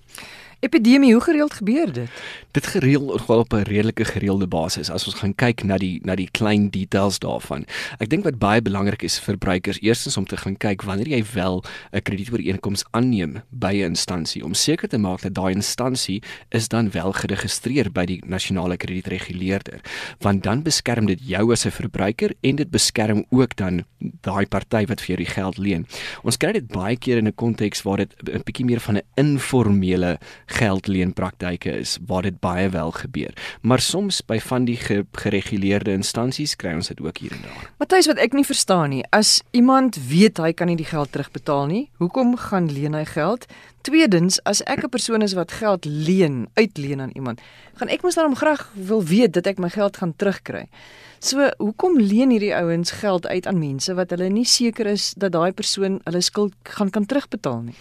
Epidemie, 0.59 1.13
hoe 1.13 1.21
gereeld 1.21 1.53
gebeur 1.53 1.93
dit? 1.93 2.09
Dit 2.51 2.67
gereeld 2.67 3.21
gewoon 3.21 3.41
op 3.41 3.53
'n 3.53 3.61
redelike 3.61 4.05
gereelde 4.05 4.47
basis 4.47 4.89
as 4.89 5.05
ons 5.05 5.15
gaan 5.15 5.35
kyk 5.35 5.63
na 5.63 5.77
die 5.77 5.99
na 6.03 6.15
die 6.15 6.29
klein 6.31 6.69
details 6.69 7.19
daarvan. 7.19 7.65
Ek 7.97 8.09
dink 8.09 8.23
wat 8.23 8.39
baie 8.39 8.61
belangrik 8.61 9.03
is 9.03 9.19
vir 9.19 9.23
verbruikers 9.25 9.81
eerstens 9.81 10.17
om 10.17 10.25
te 10.25 10.37
gaan 10.37 10.57
kyk 10.57 10.81
wanneer 10.81 11.07
jy 11.07 11.23
wel 11.33 11.63
'n 11.91 12.01
kredietooreenkoms 12.01 12.83
aanneem 12.91 13.41
by 13.49 13.73
'n 13.73 13.85
instansie 13.93 14.43
om 14.43 14.53
seker 14.53 14.87
te 14.87 14.97
maak 14.97 15.21
dat 15.21 15.33
daai 15.33 15.53
instansie 15.53 16.23
is 16.49 16.67
dan 16.67 16.91
wel 16.91 17.11
geregistreer 17.11 17.91
by 17.91 18.05
die 18.05 18.23
nasionale 18.25 18.77
kredietreguleerder, 18.77 19.81
want 20.19 20.43
dan 20.43 20.63
beskerm 20.63 21.05
dit 21.05 21.19
jou 21.21 21.51
as 21.51 21.65
'n 21.65 21.71
verbruiker 21.71 22.33
en 22.41 22.55
dit 22.55 22.71
beskerm 22.71 23.25
ook 23.29 23.55
dan 23.55 23.85
daai 23.99 24.45
party 24.45 24.85
wat 24.85 25.01
vir 25.01 25.07
jou 25.07 25.17
die 25.17 25.33
geld 25.33 25.57
leen. 25.57 25.85
Ons 26.23 26.37
kry 26.37 26.51
dit 26.51 26.67
baie 26.67 26.97
keer 26.97 27.17
in 27.17 27.27
'n 27.27 27.35
konteks 27.35 27.81
waar 27.83 27.97
dit 27.97 28.13
'n 28.23 28.41
bietjie 28.43 28.65
meer 28.65 28.79
van 28.79 28.97
'n 28.97 29.03
informele 29.15 30.17
geldleenpraktyke 30.47 31.71
is 31.71 31.97
waar 32.07 32.21
dit 32.21 32.39
baie 32.39 32.69
wel 32.69 32.91
gebeur. 32.91 33.33
Maar 33.61 33.79
soms 33.83 34.21
by 34.25 34.39
van 34.39 34.65
die 34.65 34.77
gereguleerde 34.77 35.91
instansies 35.91 36.55
kry 36.55 36.73
ons 36.77 36.87
dit 36.87 37.01
ook 37.03 37.17
hier 37.17 37.35
en 37.35 37.43
daar. 37.43 37.69
Matthys 37.81 38.07
wat 38.07 38.21
ek 38.23 38.33
nie 38.37 38.45
verstaan 38.47 38.89
nie, 38.95 39.03
as 39.15 39.41
iemand 39.51 39.99
weet 40.09 40.39
hy 40.41 40.53
kan 40.53 40.71
nie 40.71 40.79
die 40.79 40.87
geld 40.87 41.11
terugbetaal 41.11 41.67
nie, 41.71 41.83
hoekom 41.99 42.35
gaan 42.47 42.71
leen 42.71 42.95
hy 42.97 43.05
geld? 43.05 43.47
Tweedens, 43.87 44.39
as 44.43 44.63
ek 44.67 44.83
'n 44.83 44.89
persoon 44.89 45.21
is 45.21 45.33
wat 45.33 45.51
geld 45.51 45.85
leen, 45.85 46.47
uitleen 46.55 47.01
aan 47.01 47.15
iemand, 47.15 47.41
gaan 47.75 47.89
ek 47.89 48.03
mos 48.03 48.15
dan 48.15 48.35
graag 48.35 48.71
wil 48.73 49.03
weet 49.03 49.33
dat 49.33 49.47
ek 49.47 49.59
my 49.59 49.69
geld 49.69 49.97
gaan 49.97 50.15
terugkry. 50.15 50.67
So, 51.19 51.49
hoekom 51.57 51.97
leen 51.99 52.29
hierdie 52.29 52.55
ouens 52.55 52.91
geld 52.91 53.27
uit 53.27 53.47
aan 53.47 53.59
mense 53.59 53.93
wat 53.93 54.09
hulle 54.09 54.29
nie 54.29 54.45
seker 54.45 54.85
is 54.85 55.13
dat 55.17 55.31
daai 55.31 55.51
persoon 55.51 55.99
hulle 56.03 56.21
skuld 56.21 56.53
gaan 56.63 56.89
kan 56.89 57.05
terugbetaal 57.05 57.61
nie? 57.61 57.75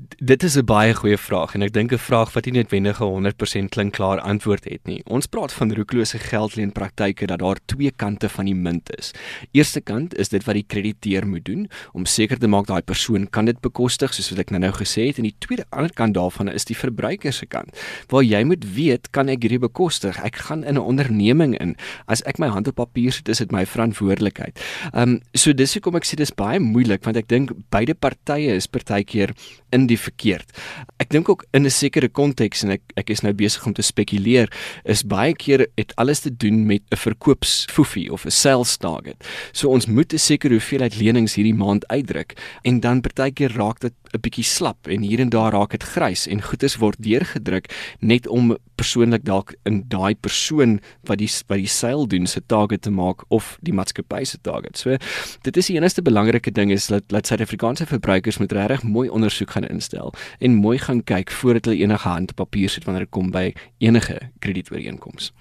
Dit 0.00 0.42
is 0.42 0.56
'n 0.56 0.64
baie 0.64 0.94
goeie 0.94 1.18
vraag 1.18 1.54
en 1.54 1.62
ek 1.62 1.72
dink 1.72 1.92
'n 1.92 1.98
vraag 1.98 2.32
wat 2.32 2.44
nie 2.44 2.54
noodwendig 2.54 3.00
'n 3.00 3.04
100% 3.04 3.68
klink 3.70 3.92
klaar 3.92 4.20
antwoord 4.20 4.64
het 4.64 4.86
nie. 4.86 5.02
Ons 5.04 5.26
praat 5.26 5.52
van 5.52 5.74
roekelose 5.74 6.18
geldleenpraktyke 6.18 7.26
dat 7.26 7.38
daar 7.38 7.58
twee 7.66 7.90
kante 7.90 8.28
van 8.28 8.44
die 8.44 8.54
munt 8.54 8.96
is. 8.98 9.12
Eerste 9.52 9.80
kant 9.80 10.14
is 10.14 10.28
dit 10.28 10.44
wat 10.44 10.54
die 10.54 10.64
krediteur 10.66 11.26
moet 11.26 11.44
doen 11.44 11.68
om 11.92 12.04
seker 12.04 12.38
te 12.38 12.46
maak 12.46 12.66
daai 12.66 12.82
persoon 12.82 13.30
kan 13.30 13.44
dit 13.44 13.60
bekostig 13.60 14.14
soos 14.14 14.30
wat 14.30 14.38
ek 14.38 14.50
nou-nou 14.50 14.72
gesê 14.72 15.06
het 15.06 15.16
en 15.16 15.22
die 15.22 15.34
tweede 15.38 15.64
ander 15.70 15.92
kant 15.92 16.14
daarvan 16.14 16.48
is 16.48 16.64
die 16.64 16.76
verbruiker 16.76 17.32
se 17.32 17.46
kant. 17.46 17.76
Waar 18.08 18.22
jy 18.22 18.44
moet 18.44 18.64
weet 18.74 19.10
kan 19.10 19.28
ek 19.28 19.42
hierdie 19.42 19.58
bekostig? 19.58 20.22
Ek 20.24 20.36
gaan 20.36 20.64
in 20.64 20.74
'n 20.74 20.78
onderneming 20.78 21.58
in. 21.58 21.76
As 22.06 22.22
ek 22.22 22.38
my 22.38 22.48
hand 22.48 22.68
op 22.68 22.74
papier 22.74 23.12
sit, 23.12 23.28
is 23.28 23.38
dit 23.38 23.52
my 23.52 23.66
verantwoordelikheid. 23.66 24.60
Ehm 24.94 25.02
um, 25.02 25.20
so 25.34 25.52
dis 25.52 25.74
hoekom 25.74 25.96
ek 25.96 26.04
sê 26.04 26.16
dis 26.16 26.34
baie 26.34 26.58
moeilik 26.58 27.04
want 27.04 27.16
ek 27.16 27.28
dink 27.28 27.50
beide 27.70 27.94
partye 27.94 28.54
is 28.54 28.66
partykeer 28.66 29.34
in 29.72 29.89
die 29.90 29.98
verkeerd. 30.00 30.54
Ek 31.02 31.10
dink 31.12 31.28
ook 31.28 31.44
in 31.52 31.66
'n 31.66 31.70
sekere 31.70 32.08
konteks 32.08 32.64
en 32.64 32.70
ek 32.76 32.82
ek 32.96 33.10
is 33.10 33.22
nou 33.22 33.32
besig 33.32 33.66
om 33.66 33.72
te 33.72 33.82
spekuleer, 33.82 34.48
is 34.84 35.02
baie 35.02 35.34
keer 35.34 35.66
het 35.76 35.92
alles 35.96 36.20
te 36.20 36.30
doen 36.30 36.66
met 36.66 36.82
'n 36.90 36.96
verkoopsfoefie 36.96 38.12
of 38.12 38.24
'n 38.24 38.30
sales 38.30 38.76
target. 38.76 39.16
So 39.52 39.68
ons 39.68 39.86
moet 39.86 40.12
'n 40.12 40.18
sekere 40.18 40.54
hoeveelheid 40.54 40.96
lenings 40.96 41.34
hierdie 41.34 41.54
maand 41.54 41.86
uitdruk 41.88 42.36
en 42.62 42.80
dan 42.80 43.00
partykeer 43.00 43.52
raak 43.52 43.80
dit 43.80 43.92
'n 44.14 44.20
bietjie 44.20 44.44
slap 44.44 44.88
en 44.88 45.02
hier 45.02 45.20
en 45.20 45.30
daar 45.30 45.52
raak 45.52 45.70
dit 45.70 45.82
grys 45.82 46.26
en 46.26 46.42
goedes 46.42 46.76
word 46.76 46.98
deurgedruk 46.98 47.70
net 48.00 48.26
om 48.26 48.56
persoonlik 48.74 49.24
dalk 49.24 49.54
in 49.64 49.84
daai 49.88 50.14
persoon 50.14 50.80
wat 51.06 51.18
die 51.18 51.30
wat 51.46 51.58
die 51.58 51.70
seil 51.70 52.06
doen 52.06 52.26
se 52.26 52.40
target 52.46 52.82
te 52.82 52.90
maak 52.90 53.24
of 53.28 53.56
die 53.62 53.72
maatskappy 53.72 54.24
se 54.24 54.38
target. 54.42 54.78
So 54.78 54.96
dit 55.42 55.56
is 55.56 55.66
die 55.66 55.76
enigste 55.76 56.02
belangrike 56.02 56.50
ding 56.50 56.72
is 56.72 56.86
dat 56.86 57.08
dat 57.08 57.26
Suid-Afrikaanse 57.26 57.86
verbruikers 57.86 58.38
moet 58.38 58.52
regtig 58.52 58.82
mooi 58.82 59.08
ondersoek 59.08 59.50
gaan 59.50 59.68
instel 59.68 60.14
en 60.38 60.54
mooi 60.54 60.78
gaan 60.78 61.04
kyk 61.04 61.30
voordat 61.30 61.64
hulle 61.64 61.82
enige 61.84 62.08
hand 62.08 62.30
op 62.30 62.36
papier 62.36 62.68
sit 62.68 62.84
wanneer 62.84 63.06
dit 63.06 63.14
kom 63.14 63.30
by 63.30 63.52
enige 63.78 64.18
kredietooreenkoms. 64.38 65.32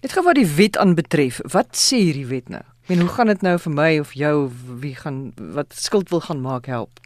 Dit 0.00 0.12
gaan 0.12 0.24
wat 0.24 0.34
die 0.34 0.48
wet 0.56 0.78
aanbetref. 0.80 1.40
Wat 1.52 1.76
sê 1.76 1.98
hierdie 2.00 2.26
wet 2.26 2.48
nou? 2.48 2.62
En 2.90 3.00
hoe 3.00 3.08
gaan 3.08 3.26
dit 3.26 3.42
nou 3.42 3.58
vir 3.62 3.72
my 3.72 3.90
of 4.02 4.12
jou 4.18 4.50
wie 4.82 4.96
gaan 4.98 5.30
wat 5.54 5.74
skuld 5.78 6.08
wil 6.10 6.20
gaan 6.20 6.40
maak 6.42 6.66
help? 6.66 6.98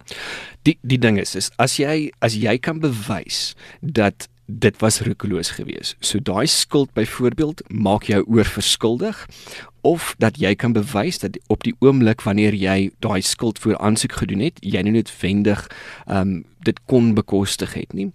Die 0.64 0.78
die 0.80 0.98
ding 0.98 1.18
is 1.20 1.34
is 1.36 1.50
as 1.60 1.76
jy 1.76 2.08
as 2.24 2.38
jy 2.40 2.56
kan 2.58 2.80
bewys 2.80 3.52
dat 3.80 4.28
dit 4.46 4.80
was 4.80 5.00
roekeloos 5.00 5.50
geweest. 5.56 5.96
So 6.00 6.20
daai 6.20 6.46
skuld 6.46 6.92
byvoorbeeld 6.96 7.62
maak 7.68 8.08
jou 8.08 8.24
oorverskuldig 8.24 9.26
of 9.80 10.14
dat 10.18 10.40
jy 10.40 10.54
kan 10.54 10.72
bewys 10.72 11.20
dat 11.20 11.36
op 11.52 11.64
die 11.64 11.76
oomblik 11.84 12.24
wanneer 12.24 12.56
jy 12.56 12.90
daai 13.04 13.20
skuld 13.20 13.58
voor 13.58 13.76
aansoek 13.76 14.12
gedoen 14.24 14.40
het, 14.40 14.60
jy 14.64 14.80
nie 14.80 14.96
noodwendig 14.96 15.68
ehm 16.06 16.20
um, 16.20 16.44
dit 16.64 16.78
kon 16.88 17.10
bekostig 17.12 17.74
het 17.76 17.92
nie 17.92 18.06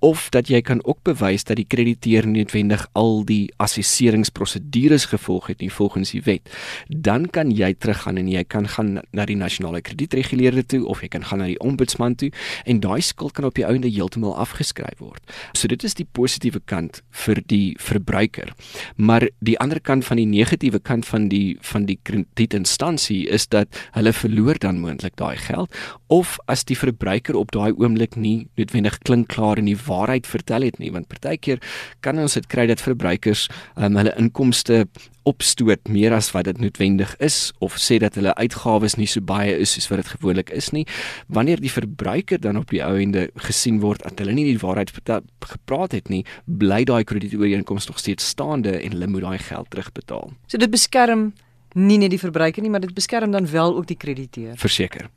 of 0.00 0.28
dat 0.30 0.48
jy 0.48 0.60
kan 0.62 0.80
ook 0.84 1.02
bewys 1.02 1.44
dat 1.44 1.56
die 1.56 1.66
krediteur 1.66 2.26
noodwendig 2.28 2.86
al 2.98 3.24
die 3.28 3.52
assesseringsprosedures 3.56 5.08
gevolg 5.12 5.48
het 5.52 5.60
nie 5.60 5.72
volgens 5.72 6.12
die 6.14 6.22
wet. 6.26 6.48
Dan 6.88 7.28
kan 7.30 7.50
jy 7.54 7.72
teruggaan 7.74 8.16
en 8.20 8.28
jy 8.30 8.44
kan 8.44 8.68
gaan 8.68 8.98
na 9.12 9.26
die 9.28 9.36
nasionale 9.36 9.80
kredietreguleerder 9.80 10.66
toe 10.66 10.84
of 10.86 11.02
jy 11.02 11.08
kan 11.12 11.24
gaan 11.24 11.42
na 11.42 11.48
die 11.50 11.60
ombudsman 11.64 12.16
toe 12.18 12.30
en 12.64 12.80
daai 12.80 13.00
skuld 13.02 13.36
kan 13.36 13.48
op 13.48 13.56
die 13.58 13.66
einde 13.66 13.90
heeltemal 13.90 14.36
afgeskryf 14.36 14.98
word. 15.02 15.22
So 15.52 15.68
dit 15.68 15.84
is 15.84 15.96
die 15.98 16.06
positiewe 16.06 16.60
kant 16.64 17.02
vir 17.24 17.42
die 17.46 17.76
verbruiker. 17.80 18.52
Maar 18.96 19.28
die 19.44 19.58
ander 19.58 19.80
kant 19.80 20.06
van 20.08 20.20
die 20.20 20.28
negatiewe 20.28 20.80
kant 20.80 21.06
van 21.06 21.28
die 21.32 21.56
van 21.60 21.86
die 21.88 21.98
kredietinstansie 22.02 23.26
is 23.28 23.48
dat 23.48 23.68
hulle 23.96 24.12
verloor 24.12 24.58
dan 24.62 24.80
moontlik 24.82 25.16
daai 25.16 25.36
geld 25.36 25.74
of 26.06 26.38
as 26.46 26.64
die 26.68 26.76
verbruiker 26.78 27.36
op 27.36 27.52
daai 27.52 27.72
oomblik 27.76 28.16
nie 28.16 28.48
noodwendig 28.56 28.98
klink 29.04 29.28
klaar 29.34 29.60
in 29.60 29.68
die 29.68 29.78
waarheid 29.88 30.26
vertel 30.28 30.68
het 30.68 30.78
nie 30.78 30.92
want 30.94 31.08
partykeer 31.10 31.62
kan 32.04 32.18
ons 32.18 32.38
dit 32.38 32.46
kry 32.46 32.66
dat 32.70 32.84
verbruikers 32.84 33.48
um, 33.76 33.96
hulle 33.98 34.14
inkomste 34.20 34.84
opstoot 35.28 35.88
meer 35.92 36.14
as 36.16 36.30
wat 36.32 36.46
dit 36.48 36.60
noodwendig 36.62 37.14
is 37.24 37.50
of 37.64 37.76
sê 37.82 37.98
dat 38.02 38.16
hulle 38.18 38.34
uitgawes 38.40 38.96
nie 39.00 39.08
so 39.10 39.24
baie 39.24 39.52
is 39.56 39.74
soos 39.76 39.88
wat 39.90 40.02
dit 40.02 40.12
gewoonlik 40.14 40.52
is 40.56 40.70
nie. 40.76 40.84
Wanneer 41.26 41.60
die 41.60 41.72
verbruiker 41.72 42.40
dan 42.40 42.60
op 42.60 42.72
die 42.72 42.82
ou 42.84 42.94
ende 43.00 43.28
gesien 43.48 43.80
word 43.84 44.04
dat 44.06 44.22
hulle 44.22 44.36
nie 44.36 44.46
die 44.48 44.60
waarheid 44.62 44.92
vertel, 44.94 45.26
gepraat 45.44 45.96
het 45.98 46.08
nie 46.12 46.24
bly 46.46 46.84
daai 46.88 47.04
kredietooreenkoms 47.08 47.90
nog 47.90 48.00
steeds 48.00 48.32
staande 48.32 48.78
en 48.78 48.96
hulle 48.96 49.10
moet 49.12 49.26
daai 49.26 49.38
geld 49.50 49.70
terugbetaal. 49.74 50.32
So 50.48 50.60
dit 50.60 50.72
beskerm 50.72 51.32
nie 51.76 51.98
net 52.00 52.14
die 52.14 52.22
verbruiker 52.22 52.64
nie 52.64 52.72
maar 52.72 52.84
dit 52.84 52.94
beskerm 52.96 53.34
dan 53.34 53.50
wel 53.50 53.76
ook 53.76 53.88
die 53.90 54.00
krediteur. 54.00 54.56
Verseker 54.56 55.10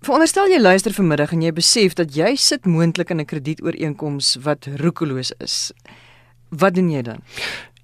Veronderstel 0.00 0.48
jy 0.48 0.56
luister 0.56 0.94
vanmiddag 0.96 1.34
en 1.36 1.42
jy 1.44 1.50
besef 1.52 1.92
dat 1.98 2.14
jy 2.16 2.30
sit 2.40 2.64
moontlik 2.64 3.10
in 3.12 3.20
'n 3.20 3.28
kredietooreenkoms 3.28 4.38
wat 4.40 4.64
roekeloos 4.80 5.32
is. 5.44 5.72
Wat 6.48 6.74
doen 6.74 6.88
jy 6.88 7.02
dan? 7.02 7.20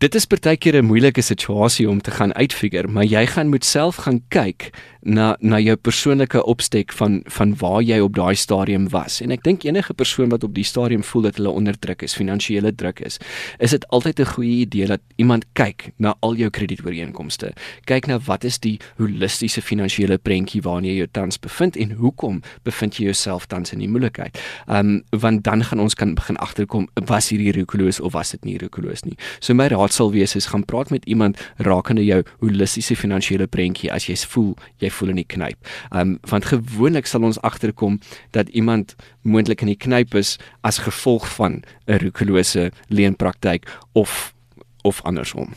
Dit 0.00 0.14
is 0.14 0.24
partykeer 0.24 0.76
'n 0.80 0.84
moeilike 0.84 1.20
situasie 1.20 1.88
om 1.88 2.00
te 2.00 2.10
gaan 2.10 2.32
uitfigure, 2.34 2.88
maar 2.88 3.04
jy 3.04 3.26
gaan 3.26 3.48
moet 3.48 3.64
self 3.64 3.96
gaan 3.96 4.22
kyk 4.28 4.70
na 5.00 5.36
na 5.40 5.58
jou 5.58 5.76
persoonlike 5.76 6.44
opstek 6.44 6.92
van 6.92 7.20
van 7.24 7.54
waar 7.56 7.82
jy 7.82 7.98
op 8.00 8.14
daai 8.14 8.34
stadium 8.34 8.88
was. 8.88 9.20
En 9.20 9.30
ek 9.30 9.42
dink 9.42 9.64
enige 9.64 9.94
persoon 9.94 10.28
wat 10.28 10.44
op 10.44 10.54
die 10.54 10.64
stadium 10.64 11.04
voel 11.04 11.22
dat 11.22 11.36
hulle 11.36 11.48
onder 11.48 11.78
druk 11.78 12.02
is, 12.02 12.14
finansiële 12.14 12.74
druk 12.74 13.00
is, 13.00 13.18
is 13.58 13.70
dit 13.70 13.88
altyd 13.88 14.20
'n 14.20 14.24
goeie 14.24 14.60
idee 14.60 14.86
dat 14.86 15.00
iemand 15.16 15.44
kyk 15.52 15.92
na 15.96 16.14
al 16.20 16.34
jou 16.34 16.50
kredietooreenkomste. 16.50 17.52
Kyk 17.84 18.06
na 18.06 18.18
wat 18.18 18.44
is 18.44 18.58
die 18.58 18.80
holistiese 18.96 19.62
finansiële 19.62 20.18
prentjie 20.18 20.62
waarin 20.62 20.84
jy 20.84 20.96
jou 20.96 21.08
tans 21.10 21.38
bevind 21.38 21.76
en 21.76 21.90
hoekom 21.92 22.42
bevind 22.62 22.96
jy 22.96 23.04
jouself 23.04 23.46
tans 23.46 23.72
in 23.72 23.78
die 23.78 23.88
moeilikheid? 23.88 24.38
Ehm 24.66 24.78
um, 24.78 25.02
want 25.10 25.44
dan 25.44 25.64
gaan 25.64 25.80
ons 25.80 25.94
kan 25.94 26.14
begin 26.14 26.36
agterkom 26.36 26.88
was 26.94 27.28
hierdie 27.28 27.52
rukoloos 27.52 28.00
of 28.00 28.12
was 28.12 28.30
dit 28.30 28.44
nie 28.44 28.58
rukoloos 28.58 29.04
nie. 29.04 29.16
So 29.40 29.54
my 29.54 29.68
raad 29.68 29.89
sal 29.92 30.12
wees 30.12 30.34
is 30.34 30.46
gaan 30.46 30.64
praat 30.64 30.90
met 30.90 31.04
iemand 31.04 31.38
rakende 31.56 32.04
jou 32.04 32.22
holistiese 32.40 32.96
finansiële 32.96 33.46
prentjie 33.46 33.92
as 33.92 34.08
jy 34.08 34.16
voel 34.32 34.54
jy 34.78 34.90
voel 34.90 35.14
in 35.14 35.22
die 35.22 35.28
knyp. 35.28 35.58
Um 35.90 36.18
want 36.30 36.50
gewoonlik 36.50 37.06
sal 37.06 37.24
ons 37.26 37.40
agterkom 37.46 38.00
dat 38.30 38.48
iemand 38.48 38.96
moontlik 39.22 39.60
in 39.60 39.72
die 39.72 39.80
knyp 39.80 40.14
is 40.14 40.36
as 40.60 40.78
gevolg 40.78 41.28
van 41.36 41.62
'n 41.86 41.98
rukulose 42.04 42.70
leenpraktyk 42.88 43.66
of 43.92 44.34
of 44.82 45.02
andersom. 45.02 45.52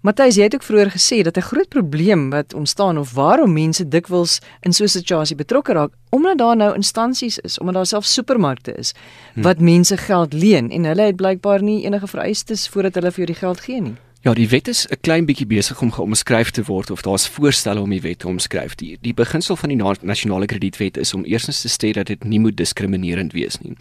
Matthys, 0.00 0.38
jy 0.38 0.46
het 0.46 0.54
ook 0.56 0.64
vroeër 0.64 0.90
gesê 0.94 1.20
dat 1.22 1.36
'n 1.36 1.48
groot 1.50 1.68
probleem 1.68 2.30
wat 2.30 2.54
ontstaan 2.54 2.98
of 2.98 3.12
waarom 3.12 3.52
mense 3.52 3.88
dikwels 3.88 4.40
in 4.60 4.72
so 4.72 4.84
'n 4.84 4.88
situasie 4.88 5.36
betrokke 5.36 5.72
raak, 5.72 5.92
omdat 6.08 6.38
daar 6.38 6.56
nou 6.56 6.74
instansies 6.74 7.38
is, 7.38 7.58
omdat 7.58 7.74
daar 7.74 7.86
self 7.86 8.04
supermarkte 8.04 8.72
is 8.72 8.94
hm. 9.34 9.42
wat 9.42 9.56
hmm. 9.56 9.64
mense 9.64 9.96
geld 9.96 10.32
leen 10.32 10.70
en 10.70 10.84
hulle 10.84 11.02
het 11.02 11.16
blykbaar 11.16 11.62
nie 11.62 11.84
enige 11.84 12.06
vereistes 12.06 12.68
voordat 12.68 12.94
hulle 12.94 13.10
vir 13.10 13.16
jou 13.16 13.26
die 13.26 13.40
geld 13.40 13.60
gee 13.60 13.80
nie. 13.80 13.94
Ja, 14.22 14.34
die 14.34 14.48
wet 14.48 14.68
is 14.68 14.86
'n 14.86 15.00
klein 15.00 15.24
bietjie 15.24 15.46
besig 15.46 15.80
om 15.82 15.92
geomskryf 15.92 16.50
te 16.50 16.62
word 16.62 16.90
of 16.90 17.02
daar's 17.02 17.28
voorstelle 17.28 17.80
om 17.80 17.90
die 17.90 18.00
wet 18.00 18.18
te 18.18 18.28
omskryf. 18.28 18.74
Die 18.74 18.98
die 19.00 19.14
beginsel 19.14 19.56
van 19.56 19.68
die 19.68 19.82
nasionale 20.00 20.46
kredietwet 20.46 20.96
is 20.96 21.14
om 21.14 21.24
eerstens 21.24 21.60
te 21.60 21.68
sê 21.68 21.92
dat 21.92 22.06
dit 22.06 22.24
nie 22.24 22.40
moet 22.40 22.56
diskriminerend 22.56 23.32
wees 23.32 23.58
nie. 23.58 23.76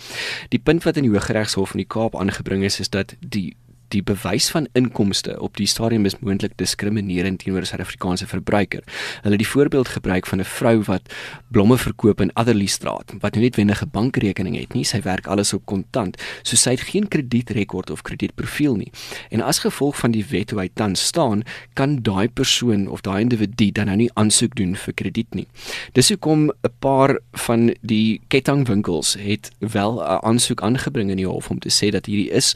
Die 0.50 0.60
punt 0.60 0.84
wat 0.84 0.98
in 0.98 1.04
die 1.04 1.12
Hooggeregshof 1.12 1.72
in 1.72 1.78
die 1.78 1.88
Kaap 1.88 2.16
aangebring 2.16 2.64
is 2.64 2.80
is 2.80 2.90
dat 2.90 3.16
die 3.20 3.56
die 3.94 4.04
bewys 4.04 4.50
van 4.54 4.68
inkomste 4.78 5.36
op 5.40 5.58
die 5.58 5.68
stadium 5.68 6.06
is 6.06 6.18
moontlik 6.20 6.56
diskriminerend 6.58 7.40
teenoor 7.40 7.62
'n 7.62 7.66
Suid-Afrikaanse 7.66 8.28
verbruiker. 8.28 8.84
Hulle 9.22 9.36
het 9.36 9.44
die 9.44 9.54
voorbeeld 9.54 9.88
gebruik 9.88 10.26
van 10.28 10.40
'n 10.40 10.46
vrou 10.46 10.82
wat 10.84 11.14
blomme 11.48 11.78
verkoop 11.78 12.22
in 12.22 12.34
Adderley 12.34 12.66
Straat 12.68 13.14
wat 13.20 13.36
nie 13.36 13.42
netwendige 13.42 13.86
bankrekening 13.86 14.58
het 14.60 14.74
nie, 14.74 14.84
sy 14.84 15.02
werk 15.02 15.28
alles 15.28 15.54
op 15.54 15.66
kontant, 15.66 16.18
so 16.44 16.56
sy 16.56 16.72
het 16.72 16.82
geen 16.82 17.08
kredietrekord 17.08 17.90
of 17.90 18.02
kredietprofiel 18.02 18.76
nie. 18.76 18.92
En 19.30 19.42
as 19.42 19.60
gevolg 19.60 19.98
van 19.98 20.12
die 20.12 20.26
wet 20.30 20.52
hoe 20.52 20.60
hy 20.60 20.70
tans 20.74 21.06
staan, 21.06 21.44
kan 21.74 22.02
daai 22.02 22.30
persoon 22.30 22.88
of 22.88 23.02
daai 23.02 23.22
individu 23.22 23.72
dan 23.72 23.86
nou 23.86 23.98
nie 23.98 24.12
aansoek 24.14 24.56
doen 24.56 24.76
vir 24.76 24.94
krediet 24.94 25.34
nie. 25.34 25.48
Dis 25.94 26.10
hoekom 26.10 26.52
'n 26.52 26.74
paar 26.80 27.20
van 27.34 27.74
die 27.82 28.22
kettingwinkels 28.28 29.16
het 29.20 29.52
wel 29.60 30.02
'n 30.02 30.20
aansoek 30.26 30.62
aangebring 30.62 31.10
in 31.10 31.18
die 31.18 31.28
hof 31.28 31.50
om 31.50 31.60
te 31.60 31.70
sê 31.70 31.92
dat 31.92 32.06
hierdie 32.06 32.32
is 32.32 32.56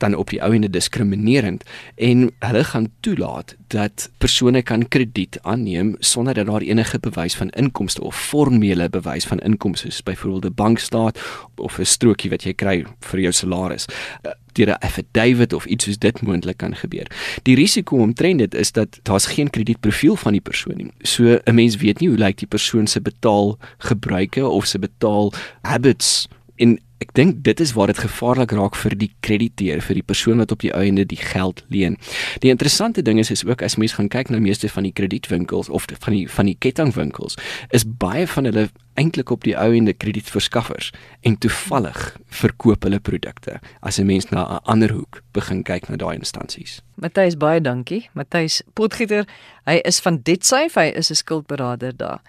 dan 0.00 0.14
op 0.14 0.30
die 0.30 0.40
ou 0.42 0.52
ende 0.54 0.70
diskriminerend 0.70 1.64
en 1.94 2.30
hulle 2.38 2.64
gaan 2.64 2.88
toelaat 3.00 3.56
dat 3.70 4.08
persone 4.18 4.62
kan 4.62 4.88
krediet 4.88 5.38
aanneem 5.42 5.94
sonder 5.98 6.34
dat 6.34 6.46
daar 6.46 6.60
enige 6.66 6.98
bewys 6.98 7.34
van 7.34 7.50
inkomste 7.50 8.02
of 8.02 8.16
formele 8.16 8.88
bewys 8.88 9.24
van 9.24 9.38
inkomste 9.38 9.86
is 9.86 10.02
byvoorbeeld 10.02 10.44
'n 10.44 10.54
bankstaat 10.54 11.20
of 11.56 11.78
'n 11.78 11.84
strokie 11.84 12.30
wat 12.30 12.42
jy 12.42 12.54
kry 12.54 12.84
vir 13.00 13.20
jou 13.20 13.32
salaris 13.32 13.86
eh, 14.22 14.30
'n 14.58 14.70
affidavit 14.70 15.52
of 15.52 15.64
iets 15.64 15.84
soos 15.84 15.98
dit 15.98 16.22
moontlik 16.22 16.56
kan 16.56 16.76
gebeur. 16.76 17.06
Die 17.42 17.54
risiko 17.54 17.96
omtrent 17.96 18.38
dit 18.38 18.54
is 18.54 18.72
dat 18.72 19.00
daar's 19.02 19.26
geen 19.26 19.50
kredietprofiel 19.50 20.16
van 20.16 20.32
die 20.32 20.40
persoon 20.40 20.76
nie. 20.76 20.90
So 21.02 21.38
'n 21.44 21.54
mens 21.54 21.76
weet 21.76 22.00
nie 22.00 22.08
hoe 22.08 22.18
lyk 22.18 22.38
die 22.38 22.48
persoon 22.48 22.86
se 22.86 23.00
betaal 23.00 23.58
gebruike 23.78 24.48
of 24.48 24.66
se 24.66 24.78
betaal 24.78 25.32
habits 25.62 26.28
en 26.56 26.78
ek 27.00 27.14
dink 27.16 27.40
dit 27.44 27.60
is 27.60 27.72
waar 27.72 27.88
dit 27.88 27.98
gevaarlik 27.98 28.52
raak 28.52 28.76
vir 28.76 28.96
die 28.98 29.10
krediteur, 29.24 29.80
vir 29.80 30.00
die 30.00 30.04
persoon 30.04 30.42
wat 30.42 30.52
op 30.52 30.60
die 30.60 30.72
einde 30.76 31.06
die 31.08 31.20
geld 31.20 31.64
leen. 31.72 31.96
Die 32.44 32.52
interessante 32.52 33.02
ding 33.02 33.18
is 33.18 33.32
is 33.32 33.44
ook 33.44 33.62
as 33.62 33.78
mens 33.80 33.96
gaan 33.96 34.10
kyk 34.12 34.30
na 34.30 34.40
meeste 34.40 34.68
van 34.68 34.84
die 34.84 34.92
kredietwinkels 34.92 35.68
of 35.68 35.88
van 35.88 36.12
die 36.12 36.26
van 36.28 36.50
die 36.50 36.56
kettingwinkels, 36.58 37.38
is 37.70 37.86
baie 37.88 38.26
van 38.26 38.50
hulle 38.50 38.68
eintlik 39.00 39.32
op 39.32 39.44
die 39.46 39.56
ou 39.56 39.70
ende 39.76 39.94
kredietverskaffers 39.96 40.92
en 41.26 41.38
toevallig 41.40 41.98
verkoop 42.42 42.84
hulle 42.84 43.00
produkte 43.00 43.58
as 43.80 43.98
'n 43.98 44.06
mens 44.06 44.28
na 44.30 44.44
'n 44.44 44.60
ander 44.64 44.92
hoek 44.92 45.22
begin 45.32 45.62
kyk 45.62 45.88
na 45.88 45.96
daai 45.96 46.16
instansies. 46.16 46.82
Matthys 46.94 47.36
baie 47.36 47.60
dankie. 47.60 48.08
Matthys 48.12 48.62
Potgieter, 48.74 49.24
hy 49.64 49.80
is 49.84 50.00
van 50.00 50.20
Detsafe, 50.22 50.80
hy 50.80 50.92
is 50.96 51.10
'n 51.10 51.14
skuldberader 51.14 51.96
daar. 51.96 52.20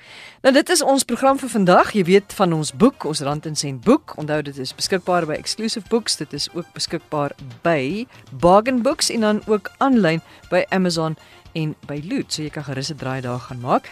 Nou 0.43 0.53
dit 0.53 0.69
is 0.69 0.81
ons 0.81 1.03
program 1.03 1.39
vir 1.39 1.49
vandag. 1.49 1.91
Jy 1.93 2.03
weet 2.03 2.33
van 2.33 2.53
ons 2.53 2.71
boek, 2.71 3.03
ons 3.03 3.19
Rand 3.19 3.45
en 3.45 3.55
Sent 3.55 3.83
boek. 3.83 4.13
Onthou 4.17 4.41
dit 4.41 4.57
is 4.57 4.75
beskikbaar 4.75 5.25
by 5.25 5.33
Exclusive 5.33 5.87
Books. 5.89 6.15
Dit 6.17 6.33
is 6.33 6.49
ook 6.53 6.65
beskikbaar 6.73 7.31
by 7.61 8.05
Bargain 8.39 8.81
Books 8.81 9.09
en 9.09 9.19
dan 9.19 9.41
ook 9.45 9.71
aanlyn 9.77 10.21
by 10.49 10.65
Amazon 10.69 11.15
en 11.53 11.75
by 11.87 12.01
Loot. 12.03 12.33
So 12.33 12.41
jy 12.41 12.49
kan 12.49 12.63
gerus 12.63 12.91
'n 12.91 12.95
draai 12.95 13.21
daar 13.21 13.39
gaan 13.39 13.59
maak. 13.59 13.89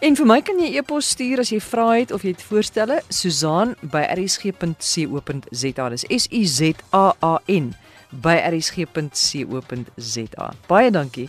En 0.00 0.16
vir 0.16 0.24
my 0.24 0.40
kan 0.40 0.56
jy 0.56 0.78
e-pos 0.80 1.10
stuur 1.12 1.42
as 1.42 1.50
jy 1.52 1.58
vra 1.60 1.98
het 1.98 2.08
of 2.16 2.22
jy 2.24 2.30
het 2.32 2.40
voorstelle, 2.48 3.02
Susan@rsg.co.za. 3.12 5.88
Dis 5.92 6.04
S 6.08 6.24
U 6.32 6.40
Z 6.44 6.72
A 6.96 7.12
A 7.20 7.36
N 7.52 7.76
by 8.10 8.40
rsg.co.za. 8.48 10.46
Baie 10.68 10.90
dankie 10.90 11.28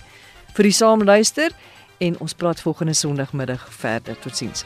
vir 0.55 0.63
die 0.63 0.71
saamluister 0.71 1.51
en 1.99 2.19
ons 2.19 2.33
praat 2.33 2.61
volgende 2.63 2.93
Sondagmiddag 2.93 3.73
verder. 3.73 4.19
Totsiens. 4.19 4.65